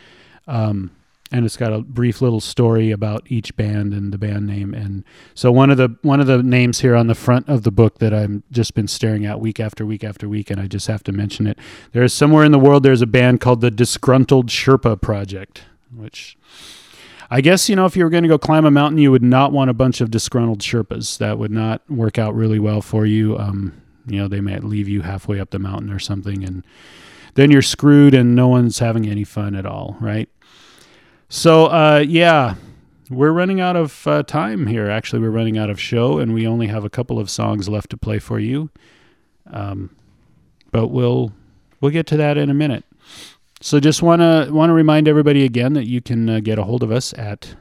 um, 0.48 0.92
and 1.32 1.46
it's 1.46 1.58
got 1.58 1.74
a 1.74 1.80
brief 1.80 2.22
little 2.22 2.40
story 2.40 2.92
about 2.92 3.24
each 3.30 3.56
band 3.56 3.94
and 3.94 4.14
the 4.14 4.18
band 4.18 4.46
name 4.46 4.74
and 4.74 5.04
so 5.34 5.52
one 5.52 5.72
of 5.72 5.78
the 5.78 5.96
one 6.02 6.20
of 6.20 6.28
the 6.28 6.44
names 6.44 6.82
here 6.82 6.96
on 6.96 7.08
the 7.08 7.16
front 7.16 7.50
of 7.50 7.64
the 7.64 7.72
book 7.72 8.00
that 8.00 8.14
I've 8.14 8.44
just 8.52 8.74
been 8.76 8.88
staring 8.88 9.26
at 9.26 9.40
week 9.40 9.60
after 9.60 9.86
week 9.86 10.04
after 10.04 10.30
week 10.30 10.52
and 10.52 10.62
I 10.62 10.68
just 10.68 10.88
have 10.88 11.04
to 11.04 11.12
mention 11.12 11.48
it 11.48 11.58
there 11.94 12.04
is 12.04 12.14
somewhere 12.14 12.46
in 12.46 12.52
the 12.52 12.60
world 12.60 12.84
there's 12.84 13.02
a 13.02 13.08
band 13.08 13.42
called 13.42 13.62
the 13.62 13.72
Disgruntled 13.72 14.48
Sherpa 14.48 15.02
Project 15.02 15.64
which 15.96 16.38
I 17.30 17.42
guess 17.42 17.70
you 17.70 17.76
know 17.76 17.86
if 17.86 17.98
you 17.98 18.04
were 18.04 18.10
going 18.10 18.24
to 18.24 18.30
go 18.30 18.38
climb 18.38 18.66
a 18.66 18.72
mountain, 18.72 19.00
you 19.00 19.12
would 19.12 19.24
not 19.24 19.52
want 19.52 19.70
a 19.70 19.74
bunch 19.74 20.02
of 20.02 20.12
disgruntled 20.12 20.60
Sherpas. 20.60 21.18
That 21.18 21.40
would 21.40 21.52
not 21.52 21.82
work 21.90 22.18
out 22.18 22.36
really 22.36 22.60
well 22.60 22.82
for 22.82 23.06
you. 23.06 23.38
Um, 23.38 23.82
you 24.08 24.20
know, 24.20 24.28
they 24.28 24.42
might 24.42 24.64
leave 24.64 24.88
you 24.88 25.02
halfway 25.02 25.40
up 25.40 25.50
the 25.50 25.60
mountain 25.60 25.92
or 25.92 26.00
something, 26.00 26.44
and 26.44 26.64
then 27.34 27.50
you're 27.52 27.64
screwed, 27.64 28.14
and 28.14 28.36
no 28.36 28.48
one's 28.48 28.80
having 28.80 29.08
any 29.08 29.24
fun 29.24 29.56
at 29.56 29.66
all, 29.66 29.98
right? 30.00 30.30
So, 31.30 31.66
uh, 31.66 32.04
yeah, 32.08 32.56
we're 33.10 33.32
running 33.32 33.60
out 33.62 33.76
of 33.76 34.08
uh, 34.08 34.24
time 34.24 34.68
here. 34.68 34.90
Actually, 34.90 35.22
we're 35.22 35.30
running 35.30 35.58
out 35.58 35.70
of 35.70 35.80
show, 35.80 36.18
and 36.20 36.34
we 36.34 36.48
only 36.48 36.68
have 36.68 36.84
a 36.84 36.90
couple 36.90 37.20
of 37.20 37.30
songs 37.30 37.70
left 37.70 37.90
to 37.92 37.98
play 37.98 38.20
for 38.20 38.40
you. 38.40 38.70
Um, 39.52 39.96
but 40.72 40.88
we'll 40.88 41.32
we'll 41.82 41.92
get 41.92 42.08
to 42.08 42.18
that 42.18 42.38
in 42.38 42.50
a 42.50 42.54
minute. 42.54 42.84
So 43.62 43.80
just 43.80 44.02
want 44.02 44.22
to 44.22 44.74
remind 44.74 45.08
everybody 45.08 45.46
again 45.46 45.74
that 45.74 45.88
you 45.88 46.02
can 46.02 46.30
uh, 46.30 46.40
get 46.40 46.60
a 46.60 46.64
hold 46.64 46.84
of 46.84 46.92
us 46.92 47.14
at 47.14 47.56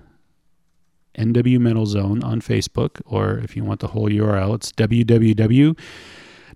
NW 1.19 1.59
Metal 1.61 1.87
Zone 1.87 2.23
on 2.23 2.41
Facebook, 2.41 3.01
or 3.07 3.39
if 3.39 3.57
you 3.57 3.65
want 3.65 3.81
the 3.81 3.89
whole 3.89 4.09
URL, 4.09 4.55
it's 4.55 4.73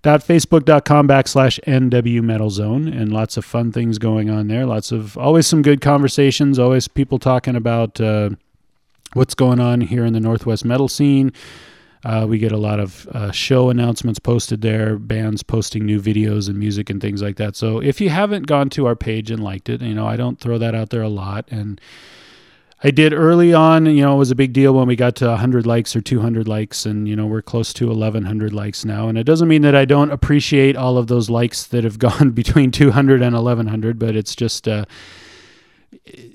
www.facebook.com 0.01 1.07
backslash 1.07 1.59
NW 1.65 2.21
Metal 2.21 2.49
Zone, 2.49 2.87
and 2.87 3.11
lots 3.11 3.37
of 3.37 3.43
fun 3.43 3.71
things 3.71 3.97
going 3.97 4.29
on 4.29 4.47
there. 4.47 4.65
Lots 4.65 4.91
of 4.91 5.17
always 5.17 5.47
some 5.47 5.61
good 5.61 5.81
conversations, 5.81 6.57
always 6.57 6.87
people 6.87 7.19
talking 7.19 7.55
about 7.55 7.99
uh, 7.99 8.29
what's 9.13 9.35
going 9.35 9.59
on 9.59 9.81
here 9.81 10.05
in 10.05 10.13
the 10.13 10.19
Northwest 10.19 10.63
metal 10.63 10.87
scene. 10.87 11.33
Uh, 12.05 12.25
we 12.29 12.37
get 12.37 12.53
a 12.53 12.57
lot 12.57 12.79
of 12.79 13.07
uh, 13.09 13.29
show 13.31 13.69
announcements 13.69 14.19
posted 14.19 14.61
there, 14.61 14.97
bands 14.97 15.43
posting 15.43 15.85
new 15.85 15.99
videos 15.99 16.47
and 16.47 16.57
music 16.57 16.89
and 16.89 17.01
things 17.01 17.21
like 17.21 17.35
that. 17.35 17.57
So 17.57 17.81
if 17.81 17.99
you 17.99 18.09
haven't 18.09 18.47
gone 18.47 18.69
to 18.69 18.85
our 18.85 18.95
page 18.95 19.29
and 19.29 19.43
liked 19.43 19.67
it, 19.67 19.81
you 19.81 19.93
know, 19.93 20.07
I 20.07 20.15
don't 20.15 20.39
throw 20.39 20.57
that 20.59 20.73
out 20.73 20.91
there 20.91 21.01
a 21.01 21.09
lot. 21.09 21.45
And 21.51 21.81
I 22.81 22.91
did 22.91 23.13
early 23.13 23.53
on, 23.53 23.85
you 23.87 24.01
know, 24.01 24.15
it 24.15 24.17
was 24.17 24.31
a 24.31 24.35
big 24.35 24.53
deal 24.53 24.73
when 24.73 24.87
we 24.87 24.95
got 24.95 25.15
to 25.17 25.27
100 25.27 25.65
likes 25.65 25.95
or 25.95 26.01
200 26.01 26.47
likes. 26.47 26.85
And, 26.85 27.09
you 27.09 27.15
know, 27.15 27.27
we're 27.27 27.41
close 27.41 27.73
to 27.73 27.87
1,100 27.87 28.53
likes 28.53 28.85
now. 28.85 29.09
And 29.09 29.17
it 29.17 29.25
doesn't 29.25 29.49
mean 29.49 29.63
that 29.63 29.75
I 29.75 29.83
don't 29.83 30.11
appreciate 30.11 30.77
all 30.77 30.97
of 30.97 31.07
those 31.07 31.29
likes 31.29 31.65
that 31.65 31.83
have 31.83 31.99
gone 31.99 32.31
between 32.31 32.71
200 32.71 33.21
and 33.21 33.35
1,100, 33.35 33.99
but 33.99 34.15
it's 34.15 34.33
just, 34.33 34.67
uh, 34.67 34.85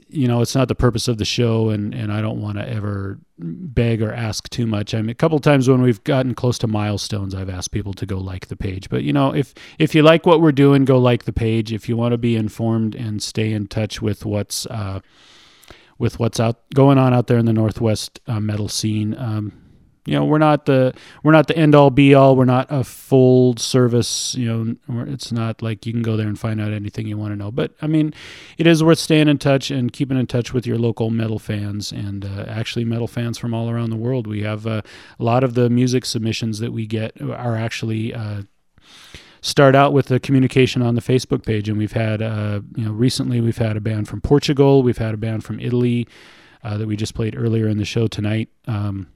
you 0.08 0.28
know, 0.28 0.42
it's 0.42 0.54
not 0.54 0.68
the 0.68 0.74
purpose 0.74 1.08
of 1.08 1.18
the 1.18 1.24
show, 1.24 1.70
and, 1.70 1.94
and 1.94 2.12
I 2.12 2.20
don't 2.20 2.40
want 2.40 2.58
to 2.58 2.68
ever 2.68 3.18
beg 3.38 4.02
or 4.02 4.12
ask 4.12 4.48
too 4.48 4.66
much. 4.66 4.94
I 4.94 5.00
mean, 5.00 5.10
a 5.10 5.14
couple 5.14 5.38
times 5.38 5.68
when 5.68 5.80
we've 5.80 6.02
gotten 6.04 6.34
close 6.34 6.58
to 6.58 6.66
milestones, 6.66 7.34
I've 7.34 7.48
asked 7.48 7.72
people 7.72 7.94
to 7.94 8.06
go 8.06 8.18
like 8.18 8.48
the 8.48 8.56
page. 8.56 8.88
But 8.88 9.02
you 9.02 9.12
know, 9.12 9.34
if 9.34 9.54
if 9.78 9.94
you 9.94 10.02
like 10.02 10.26
what 10.26 10.40
we're 10.40 10.52
doing, 10.52 10.84
go 10.84 10.98
like 10.98 11.24
the 11.24 11.32
page. 11.32 11.72
If 11.72 11.88
you 11.88 11.96
want 11.96 12.12
to 12.12 12.18
be 12.18 12.36
informed 12.36 12.94
and 12.94 13.22
stay 13.22 13.52
in 13.52 13.66
touch 13.66 14.00
with 14.00 14.24
what's 14.24 14.66
uh, 14.66 15.00
with 15.98 16.18
what's 16.18 16.40
out 16.40 16.62
going 16.74 16.98
on 16.98 17.14
out 17.14 17.26
there 17.26 17.38
in 17.38 17.46
the 17.46 17.52
Northwest 17.52 18.20
uh, 18.26 18.40
metal 18.40 18.68
scene, 18.68 19.16
um, 19.18 19.64
you 20.06 20.14
know, 20.14 20.24
we're 20.24 20.38
not 20.38 20.66
the 20.66 20.92
we're 21.22 21.32
not 21.32 21.46
the 21.46 21.56
end 21.56 21.74
all 21.74 21.90
be 21.90 22.14
all. 22.14 22.36
We're 22.36 22.44
not 22.44 22.66
a 22.68 22.84
full 22.84 23.56
service. 23.56 24.34
You 24.34 24.76
know, 24.88 25.04
it's 25.06 25.32
not 25.32 25.62
like 25.62 25.86
you 25.86 25.92
can 25.92 26.02
go 26.02 26.16
there 26.16 26.28
and 26.28 26.38
find 26.38 26.60
out 26.60 26.72
anything 26.72 27.06
you 27.06 27.16
want 27.16 27.32
to 27.32 27.36
know. 27.36 27.50
But 27.50 27.72
I 27.80 27.86
mean, 27.86 28.12
it 28.58 28.66
is 28.66 28.84
worth 28.84 28.98
staying 28.98 29.28
in 29.28 29.38
touch 29.38 29.70
and 29.70 29.92
keeping 29.92 30.18
in 30.18 30.26
touch 30.26 30.52
with 30.52 30.66
your 30.66 30.76
local 30.76 31.08
metal 31.08 31.38
fans 31.38 31.90
and 31.90 32.24
uh, 32.24 32.44
actually 32.48 32.84
metal 32.84 33.06
fans 33.06 33.38
from 33.38 33.54
all 33.54 33.70
around 33.70 33.90
the 33.90 33.96
world. 33.96 34.26
We 34.26 34.42
have 34.42 34.66
uh, 34.66 34.82
a 35.18 35.24
lot 35.24 35.42
of 35.42 35.54
the 35.54 35.70
music 35.70 36.04
submissions 36.04 36.58
that 36.58 36.72
we 36.72 36.86
get 36.86 37.20
are 37.22 37.56
actually. 37.56 38.14
Start 39.44 39.76
out 39.76 39.92
with 39.92 40.06
the 40.06 40.18
communication 40.18 40.80
on 40.80 40.94
the 40.94 41.02
Facebook 41.02 41.44
page, 41.44 41.68
and 41.68 41.76
we've 41.76 41.92
had, 41.92 42.22
uh, 42.22 42.62
you 42.76 42.86
know, 42.86 42.92
recently 42.92 43.42
we've 43.42 43.58
had 43.58 43.76
a 43.76 43.80
band 43.80 44.08
from 44.08 44.22
Portugal, 44.22 44.82
we've 44.82 44.96
had 44.96 45.12
a 45.12 45.18
band 45.18 45.44
from 45.44 45.60
Italy 45.60 46.08
uh, 46.62 46.78
that 46.78 46.86
we 46.86 46.96
just 46.96 47.14
played 47.14 47.36
earlier 47.36 47.68
in 47.68 47.76
the 47.76 47.84
show 47.84 48.06
tonight. 48.06 48.48
Um, 48.66 49.08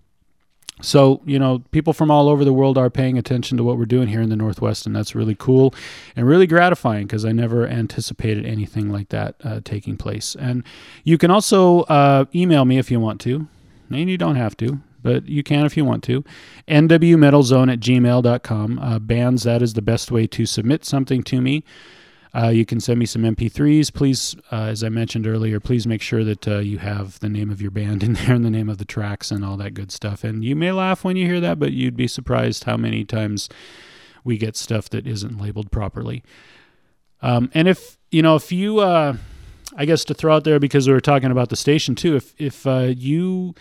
so, 0.82 1.22
you 1.24 1.38
know, 1.38 1.60
people 1.70 1.94
from 1.94 2.10
all 2.10 2.28
over 2.28 2.44
the 2.44 2.52
world 2.52 2.76
are 2.76 2.90
paying 2.90 3.16
attention 3.16 3.56
to 3.56 3.64
what 3.64 3.78
we're 3.78 3.86
doing 3.86 4.08
here 4.08 4.20
in 4.20 4.28
the 4.28 4.36
Northwest, 4.36 4.84
and 4.84 4.94
that's 4.94 5.14
really 5.14 5.34
cool 5.34 5.74
and 6.14 6.26
really 6.26 6.46
gratifying 6.46 7.06
because 7.06 7.24
I 7.24 7.32
never 7.32 7.66
anticipated 7.66 8.44
anything 8.44 8.92
like 8.92 9.08
that 9.08 9.34
uh, 9.42 9.60
taking 9.64 9.96
place. 9.96 10.36
And 10.38 10.62
you 11.04 11.16
can 11.16 11.30
also 11.30 11.84
uh, 11.84 12.26
email 12.34 12.66
me 12.66 12.76
if 12.76 12.90
you 12.90 13.00
want 13.00 13.18
to, 13.22 13.48
and 13.90 14.10
you 14.10 14.18
don't 14.18 14.36
have 14.36 14.58
to, 14.58 14.80
but 15.08 15.26
you 15.26 15.42
can 15.42 15.64
if 15.64 15.74
you 15.74 15.86
want 15.86 16.04
to. 16.04 16.22
NWMetalZone 16.68 17.72
at 17.72 17.80
gmail.com. 17.80 18.78
Uh, 18.78 18.98
bands, 18.98 19.42
that 19.44 19.62
is 19.62 19.72
the 19.72 19.80
best 19.80 20.10
way 20.10 20.26
to 20.26 20.44
submit 20.44 20.84
something 20.84 21.22
to 21.22 21.40
me. 21.40 21.64
Uh, 22.34 22.48
you 22.48 22.66
can 22.66 22.78
send 22.78 22.98
me 22.98 23.06
some 23.06 23.22
MP3s. 23.22 23.90
Please, 23.90 24.36
uh, 24.52 24.64
as 24.64 24.84
I 24.84 24.90
mentioned 24.90 25.26
earlier, 25.26 25.60
please 25.60 25.86
make 25.86 26.02
sure 26.02 26.24
that 26.24 26.46
uh, 26.46 26.58
you 26.58 26.76
have 26.76 27.18
the 27.20 27.30
name 27.30 27.48
of 27.48 27.62
your 27.62 27.70
band 27.70 28.02
in 28.06 28.12
there 28.12 28.34
and 28.34 28.44
the 28.44 28.50
name 28.50 28.68
of 28.68 28.76
the 28.76 28.84
tracks 28.84 29.30
and 29.30 29.42
all 29.42 29.56
that 29.56 29.72
good 29.72 29.90
stuff. 29.90 30.24
And 30.24 30.44
you 30.44 30.54
may 30.54 30.72
laugh 30.72 31.04
when 31.04 31.16
you 31.16 31.24
hear 31.24 31.40
that, 31.40 31.58
but 31.58 31.72
you'd 31.72 31.96
be 31.96 32.06
surprised 32.06 32.64
how 32.64 32.76
many 32.76 33.02
times 33.02 33.48
we 34.24 34.36
get 34.36 34.58
stuff 34.58 34.90
that 34.90 35.06
isn't 35.06 35.40
labeled 35.40 35.70
properly. 35.70 36.22
Um, 37.22 37.50
and 37.54 37.66
if 37.66 37.96
you 38.10 38.20
know, 38.20 38.36
if 38.36 38.52
you, 38.52 38.80
uh, 38.80 39.16
I 39.74 39.86
guess 39.86 40.04
to 40.04 40.14
throw 40.14 40.36
out 40.36 40.44
there 40.44 40.60
because 40.60 40.86
we 40.86 40.92
were 40.92 41.00
talking 41.00 41.30
about 41.30 41.48
the 41.48 41.56
station 41.56 41.94
too. 41.94 42.14
If 42.14 42.34
if 42.38 42.66
uh, 42.66 42.92
you 42.94 43.54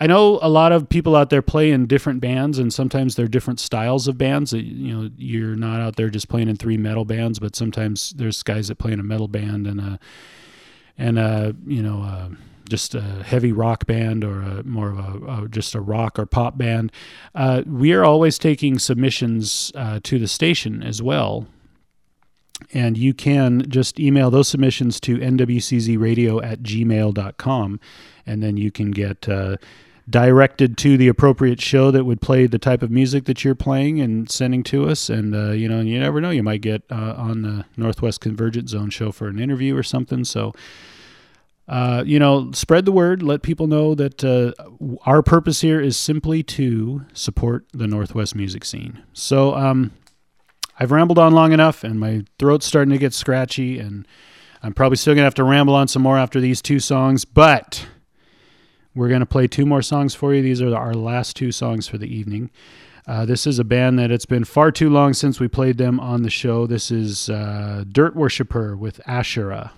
I 0.00 0.06
know 0.06 0.38
a 0.42 0.48
lot 0.48 0.70
of 0.70 0.88
people 0.88 1.16
out 1.16 1.30
there 1.30 1.42
play 1.42 1.72
in 1.72 1.86
different 1.86 2.20
bands, 2.20 2.58
and 2.58 2.72
sometimes 2.72 3.16
they're 3.16 3.26
different 3.26 3.58
styles 3.58 4.06
of 4.06 4.16
bands. 4.16 4.52
You 4.52 4.94
know, 4.94 5.10
you're 5.16 5.56
not 5.56 5.80
out 5.80 5.96
there 5.96 6.08
just 6.08 6.28
playing 6.28 6.48
in 6.48 6.56
three 6.56 6.76
metal 6.76 7.04
bands, 7.04 7.38
but 7.40 7.56
sometimes 7.56 8.10
there's 8.10 8.42
guys 8.44 8.68
that 8.68 8.78
play 8.78 8.92
in 8.92 9.00
a 9.00 9.04
metal 9.04 9.28
band 9.28 9.66
and 9.66 9.80
a 9.80 9.98
and 10.96 11.18
a 11.18 11.54
you 11.66 11.82
know 11.82 11.98
a, 12.02 12.30
just 12.68 12.94
a 12.94 13.00
heavy 13.00 13.50
rock 13.50 13.86
band 13.86 14.22
or 14.22 14.40
a 14.40 14.62
more 14.62 14.90
of 14.90 14.98
a, 14.98 15.42
a 15.44 15.48
just 15.48 15.74
a 15.74 15.80
rock 15.80 16.18
or 16.18 16.26
pop 16.26 16.56
band. 16.56 16.92
Uh, 17.34 17.62
we 17.66 17.92
are 17.92 18.04
always 18.04 18.38
taking 18.38 18.78
submissions 18.78 19.72
uh, 19.74 19.98
to 20.04 20.18
the 20.18 20.28
station 20.28 20.82
as 20.82 21.02
well. 21.02 21.46
And 22.72 22.98
you 22.98 23.14
can 23.14 23.68
just 23.68 24.00
email 24.00 24.30
those 24.30 24.48
submissions 24.48 25.00
to 25.00 25.16
nwczradio 25.18 26.44
at 26.44 26.60
gmail.com. 26.62 27.80
And 28.26 28.42
then 28.42 28.56
you 28.56 28.72
can 28.72 28.90
get 28.90 29.28
uh, 29.28 29.58
directed 30.08 30.78
to 30.78 30.96
the 30.96 31.08
appropriate 31.08 31.60
show 31.60 31.90
that 31.90 32.04
would 32.04 32.20
play 32.20 32.46
the 32.46 32.58
type 32.58 32.82
of 32.82 32.90
music 32.90 33.24
that 33.24 33.44
you're 33.44 33.54
playing 33.54 34.00
and 34.00 34.30
sending 34.30 34.62
to 34.64 34.88
us. 34.88 35.10
And, 35.10 35.34
uh, 35.34 35.50
you 35.50 35.68
know, 35.68 35.80
you 35.80 35.98
never 35.98 36.20
know, 36.20 36.30
you 36.30 36.42
might 36.42 36.62
get 36.62 36.82
uh, 36.90 37.14
on 37.16 37.42
the 37.42 37.64
Northwest 37.76 38.20
Convergence 38.20 38.70
Zone 38.70 38.90
show 38.90 39.12
for 39.12 39.28
an 39.28 39.38
interview 39.38 39.76
or 39.76 39.82
something. 39.82 40.24
So, 40.24 40.54
uh, 41.68 42.02
you 42.06 42.18
know, 42.18 42.50
spread 42.52 42.86
the 42.86 42.92
word. 42.92 43.22
Let 43.22 43.42
people 43.42 43.66
know 43.66 43.94
that 43.94 44.24
uh, 44.24 44.52
our 45.04 45.22
purpose 45.22 45.60
here 45.60 45.80
is 45.80 45.96
simply 45.96 46.42
to 46.44 47.04
support 47.12 47.66
the 47.72 47.86
Northwest 47.86 48.34
music 48.34 48.64
scene. 48.64 49.02
So, 49.12 49.54
um, 49.54 49.92
I've 50.80 50.92
rambled 50.92 51.18
on 51.18 51.32
long 51.32 51.52
enough, 51.52 51.82
and 51.82 51.98
my 51.98 52.24
throat's 52.38 52.64
starting 52.64 52.92
to 52.92 52.98
get 52.98 53.12
scratchy, 53.12 53.80
and 53.80 54.06
I'm 54.62 54.72
probably 54.72 54.96
still 54.96 55.14
gonna 55.14 55.24
have 55.24 55.34
to 55.34 55.44
ramble 55.44 55.74
on 55.74 55.88
some 55.88 56.02
more 56.02 56.16
after 56.16 56.40
these 56.40 56.62
two 56.62 56.78
songs. 56.78 57.24
But 57.24 57.86
we're 58.98 59.08
gonna 59.08 59.24
play 59.24 59.46
two 59.46 59.64
more 59.64 59.80
songs 59.80 60.14
for 60.16 60.34
you. 60.34 60.42
These 60.42 60.60
are 60.60 60.74
our 60.76 60.92
last 60.92 61.36
two 61.36 61.52
songs 61.52 61.86
for 61.86 61.98
the 61.98 62.12
evening. 62.12 62.50
Uh, 63.06 63.24
this 63.24 63.46
is 63.46 63.60
a 63.60 63.64
band 63.64 63.96
that 63.98 64.10
it's 64.10 64.26
been 64.26 64.44
far 64.44 64.72
too 64.72 64.90
long 64.90 65.14
since 65.14 65.38
we 65.38 65.46
played 65.46 65.78
them 65.78 66.00
on 66.00 66.22
the 66.22 66.30
show. 66.30 66.66
This 66.66 66.90
is 66.90 67.30
uh, 67.30 67.84
Dirt 67.90 68.16
Worshipper 68.16 68.76
with 68.76 69.00
Asherah. 69.06 69.70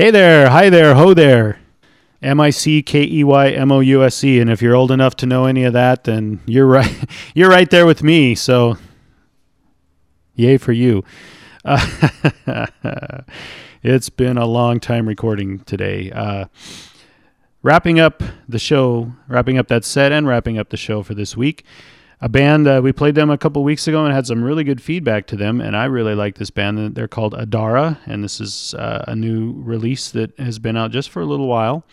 Hey 0.00 0.10
there, 0.10 0.48
hi 0.48 0.70
there, 0.70 0.94
ho 0.94 1.12
there. 1.12 1.60
M 2.22 2.40
I 2.40 2.48
C 2.48 2.82
K 2.82 3.02
E 3.02 3.22
Y 3.22 3.50
M 3.50 3.70
O 3.70 3.80
U 3.80 4.02
S 4.02 4.24
E. 4.24 4.40
And 4.40 4.48
if 4.48 4.62
you're 4.62 4.74
old 4.74 4.90
enough 4.90 5.14
to 5.16 5.26
know 5.26 5.44
any 5.44 5.62
of 5.64 5.74
that, 5.74 6.04
then 6.04 6.40
you're 6.46 6.64
right. 6.78 6.90
You're 7.34 7.50
right 7.50 7.68
there 7.68 7.84
with 7.84 8.02
me. 8.02 8.34
So, 8.34 8.78
yay 10.34 10.56
for 10.56 10.72
you. 10.72 11.04
Uh, 11.66 11.86
it's 13.82 14.08
been 14.08 14.38
a 14.38 14.46
long 14.46 14.80
time 14.80 15.06
recording 15.06 15.58
today. 15.64 16.10
Uh, 16.10 16.46
wrapping 17.62 18.00
up 18.00 18.22
the 18.48 18.58
show, 18.58 19.12
wrapping 19.28 19.58
up 19.58 19.68
that 19.68 19.84
set, 19.84 20.12
and 20.12 20.26
wrapping 20.26 20.56
up 20.56 20.70
the 20.70 20.78
show 20.78 21.02
for 21.02 21.12
this 21.12 21.36
week. 21.36 21.62
A 22.22 22.28
band 22.28 22.68
uh, 22.68 22.80
we 22.82 22.92
played 22.92 23.14
them 23.14 23.30
a 23.30 23.38
couple 23.38 23.64
weeks 23.64 23.88
ago 23.88 24.04
and 24.04 24.14
had 24.14 24.26
some 24.26 24.44
really 24.44 24.62
good 24.62 24.82
feedback 24.82 25.26
to 25.28 25.36
them, 25.36 25.60
and 25.60 25.74
I 25.74 25.86
really 25.86 26.14
like 26.14 26.36
this 26.36 26.50
band. 26.50 26.94
They're 26.94 27.08
called 27.08 27.32
Adara, 27.32 27.96
and 28.04 28.22
this 28.22 28.40
is 28.40 28.74
uh, 28.74 29.04
a 29.08 29.16
new 29.16 29.54
release 29.56 30.10
that 30.10 30.38
has 30.38 30.58
been 30.58 30.76
out 30.76 30.90
just 30.90 31.08
for 31.08 31.22
a 31.22 31.24
little 31.24 31.46
while. 31.46 31.84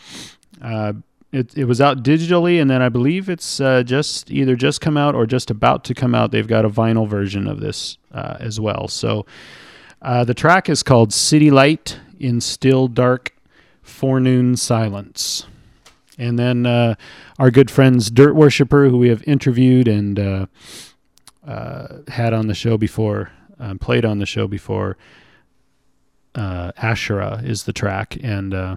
Uh, 0.61 0.93
it, 1.31 1.57
it 1.57 1.63
was 1.65 1.79
out 1.79 2.03
digitally, 2.03 2.59
and 2.61 2.69
then 2.69 2.81
I 2.81 2.89
believe 2.89 3.29
it's 3.29 3.61
uh, 3.61 3.83
just 3.83 4.29
either 4.29 4.57
just 4.57 4.81
come 4.81 4.97
out 4.97 5.15
or 5.15 5.25
just 5.25 5.49
about 5.49 5.85
to 5.85 5.93
come 5.93 6.13
out. 6.13 6.31
They've 6.31 6.47
got 6.47 6.65
a 6.65 6.69
vinyl 6.69 7.07
version 7.07 7.47
of 7.47 7.61
this 7.61 7.97
uh, 8.13 8.35
as 8.39 8.59
well. 8.59 8.89
So 8.89 9.25
uh, 10.01 10.25
the 10.25 10.33
track 10.33 10.67
is 10.69 10.83
called 10.83 11.13
City 11.13 11.51
Light 11.51 11.99
in 12.19 12.41
Still 12.41 12.87
Dark 12.89 13.33
Forenoon 13.81 14.57
Silence. 14.57 15.45
And 16.17 16.37
then 16.37 16.65
uh, 16.65 16.95
our 17.37 17.51
good 17.51 17.69
friends 17.69 18.09
Dirt 18.09 18.35
Worshipper, 18.35 18.89
who 18.89 18.97
we 18.97 19.09
have 19.09 19.23
interviewed 19.27 19.87
and 19.87 20.19
uh, 20.19 20.45
uh, 21.45 21.87
had 22.07 22.33
on 22.33 22.47
the 22.47 22.53
show 22.53 22.77
before, 22.77 23.31
um, 23.59 23.77
played 23.79 24.05
on 24.05 24.19
the 24.19 24.25
show 24.25 24.47
before. 24.47 24.97
Uh, 26.35 26.71
Asherah 26.77 27.41
is 27.43 27.63
the 27.63 27.73
track, 27.73 28.17
and 28.21 28.53
uh, 28.53 28.75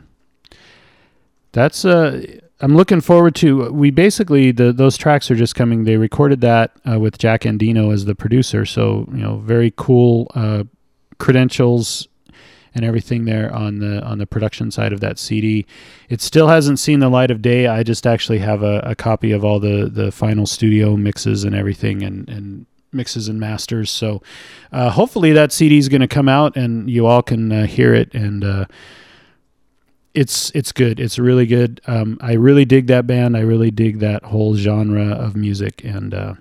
that's 1.53 1.85
uh, 1.85 2.25
I'm 2.61 2.75
looking 2.75 3.03
forward 3.03 3.35
to. 3.37 3.71
We 3.71 3.91
basically 3.91 4.51
the 4.51 4.73
those 4.73 4.97
tracks 4.97 5.31
are 5.31 5.35
just 5.35 5.55
coming. 5.55 5.85
They 5.85 5.99
recorded 5.99 6.41
that 6.41 6.73
with 6.87 7.19
Jack 7.19 7.43
Endino 7.43 7.93
as 7.93 8.07
the 8.07 8.15
producer, 8.15 8.65
so 8.65 9.07
you 9.13 9.19
know 9.19 9.39
very 9.39 9.75
cool 9.77 10.31
credentials 11.19 12.09
and 12.75 12.85
everything 12.85 13.25
there 13.25 13.53
on 13.55 13.79
the 13.79 14.03
on 14.03 14.19
the 14.19 14.27
production 14.27 14.71
side 14.71 14.93
of 14.93 15.01
that 15.01 15.19
CD. 15.19 15.67
It 16.09 16.21
still 16.21 16.49
hasn't 16.49 16.79
seen 16.79 17.01
the 17.01 17.09
light 17.09 17.31
of 17.31 17.43
day. 17.43 17.67
I 17.67 17.83
just 17.83 18.07
actually 18.07 18.39
have 18.39 18.63
a, 18.63 18.81
a 18.81 18.95
copy 18.95 19.33
of 19.33 19.45
all 19.45 19.61
the 19.61 19.91
the 19.93 20.13
final 20.13 20.47
studio 20.47 20.97
mixes 20.97 21.45
and 21.45 21.55
everything 21.55 22.03
and 22.03 22.29
and 22.29 22.67
mixes 22.93 23.29
and 23.29 23.39
masters. 23.39 23.91
So 23.91 24.23
uh, 24.73 24.91
hopefully 24.91 25.33
that 25.33 25.53
CD 25.53 25.79
is 25.79 25.89
going 25.89 26.01
to 26.01 26.09
come 26.09 26.29
out 26.29 26.57
and 26.57 26.91
you 26.91 27.07
all 27.07 27.23
can 27.23 27.53
uh, 27.53 27.67
hear 27.67 27.95
it 27.95 28.15
and. 28.15 28.45
Uh, 28.45 28.65
it's 30.13 30.51
it's 30.57 30.73
good. 30.73 30.99
It's 30.99 31.19
really 31.19 31.47
good. 31.47 31.81
Um, 31.87 32.19
I 32.21 32.33
really 32.33 32.65
dig 32.65 32.89
that 32.89 33.07
band. 33.07 33.37
I 33.37 33.41
really 33.41 33.71
dig 33.71 34.01
that 34.01 34.25
whole 34.25 34.57
genre 34.57 35.07
of 35.07 35.37
music, 35.37 35.85
and 35.85 36.13
uh, 36.13 36.35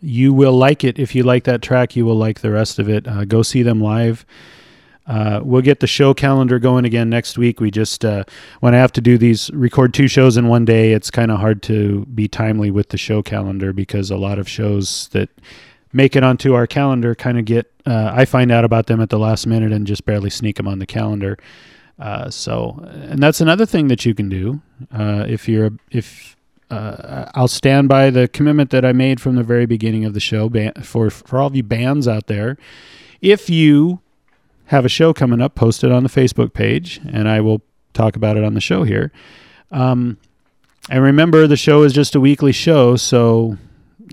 you 0.00 0.32
will 0.32 0.56
like 0.56 0.82
it 0.82 0.98
if 0.98 1.14
you 1.14 1.24
like 1.24 1.44
that 1.44 1.60
track. 1.60 1.94
You 1.94 2.06
will 2.06 2.16
like 2.16 2.40
the 2.40 2.50
rest 2.50 2.78
of 2.78 2.88
it. 2.88 3.06
Uh, 3.06 3.26
go 3.26 3.42
see 3.42 3.62
them 3.62 3.80
live. 3.80 4.24
Uh, 5.06 5.40
we'll 5.42 5.62
get 5.62 5.80
the 5.80 5.86
show 5.86 6.14
calendar 6.14 6.58
going 6.58 6.84
again 6.84 7.10
next 7.10 7.36
week. 7.36 7.60
We 7.60 7.70
just 7.70 8.04
uh, 8.04 8.24
when 8.60 8.74
I 8.74 8.78
have 8.78 8.92
to 8.92 9.00
do 9.00 9.18
these 9.18 9.50
record 9.52 9.92
two 9.92 10.08
shows 10.08 10.36
in 10.36 10.48
one 10.48 10.64
day, 10.64 10.92
it's 10.92 11.10
kind 11.10 11.30
of 11.30 11.40
hard 11.40 11.62
to 11.64 12.06
be 12.06 12.26
timely 12.26 12.70
with 12.70 12.88
the 12.88 12.96
show 12.96 13.22
calendar 13.22 13.72
because 13.72 14.10
a 14.10 14.16
lot 14.16 14.38
of 14.38 14.48
shows 14.48 15.08
that 15.08 15.28
make 15.92 16.16
it 16.16 16.24
onto 16.24 16.54
our 16.54 16.66
calendar 16.66 17.14
kind 17.14 17.38
of 17.38 17.44
get. 17.44 17.70
Uh, 17.86 18.12
I 18.14 18.24
find 18.24 18.50
out 18.50 18.64
about 18.64 18.86
them 18.86 19.00
at 19.00 19.10
the 19.10 19.18
last 19.18 19.46
minute 19.46 19.72
and 19.72 19.86
just 19.86 20.06
barely 20.06 20.30
sneak 20.30 20.56
them 20.56 20.66
on 20.66 20.78
the 20.78 20.86
calendar. 20.86 21.38
Uh, 21.98 22.30
so, 22.30 22.82
and 22.92 23.22
that's 23.22 23.40
another 23.40 23.66
thing 23.66 23.88
that 23.88 24.04
you 24.04 24.14
can 24.14 24.28
do 24.28 24.62
uh, 24.90 25.26
if 25.28 25.48
you're 25.48 25.70
if 25.90 26.34
uh, 26.70 27.30
I'll 27.34 27.46
stand 27.46 27.88
by 27.88 28.10
the 28.10 28.26
commitment 28.26 28.70
that 28.70 28.84
I 28.84 28.92
made 28.92 29.20
from 29.20 29.36
the 29.36 29.42
very 29.42 29.66
beginning 29.66 30.04
of 30.04 30.14
the 30.14 30.20
show 30.20 30.50
for 30.82 31.10
for 31.10 31.38
all 31.38 31.48
of 31.48 31.54
you 31.54 31.62
bands 31.62 32.08
out 32.08 32.26
there. 32.26 32.56
If 33.20 33.48
you 33.48 34.00
have 34.66 34.84
a 34.84 34.88
show 34.88 35.12
coming 35.12 35.40
up, 35.40 35.54
post 35.54 35.84
it 35.84 35.92
on 35.92 36.02
the 36.02 36.08
Facebook 36.08 36.52
page, 36.52 37.00
and 37.10 37.28
I 37.28 37.40
will 37.40 37.62
talk 37.92 38.16
about 38.16 38.36
it 38.36 38.44
on 38.44 38.54
the 38.54 38.60
show 38.60 38.84
here. 38.84 39.12
Um, 39.70 40.18
and 40.90 41.02
remember, 41.02 41.46
the 41.46 41.56
show 41.56 41.82
is 41.82 41.92
just 41.92 42.14
a 42.14 42.20
weekly 42.20 42.52
show, 42.52 42.96
so 42.96 43.56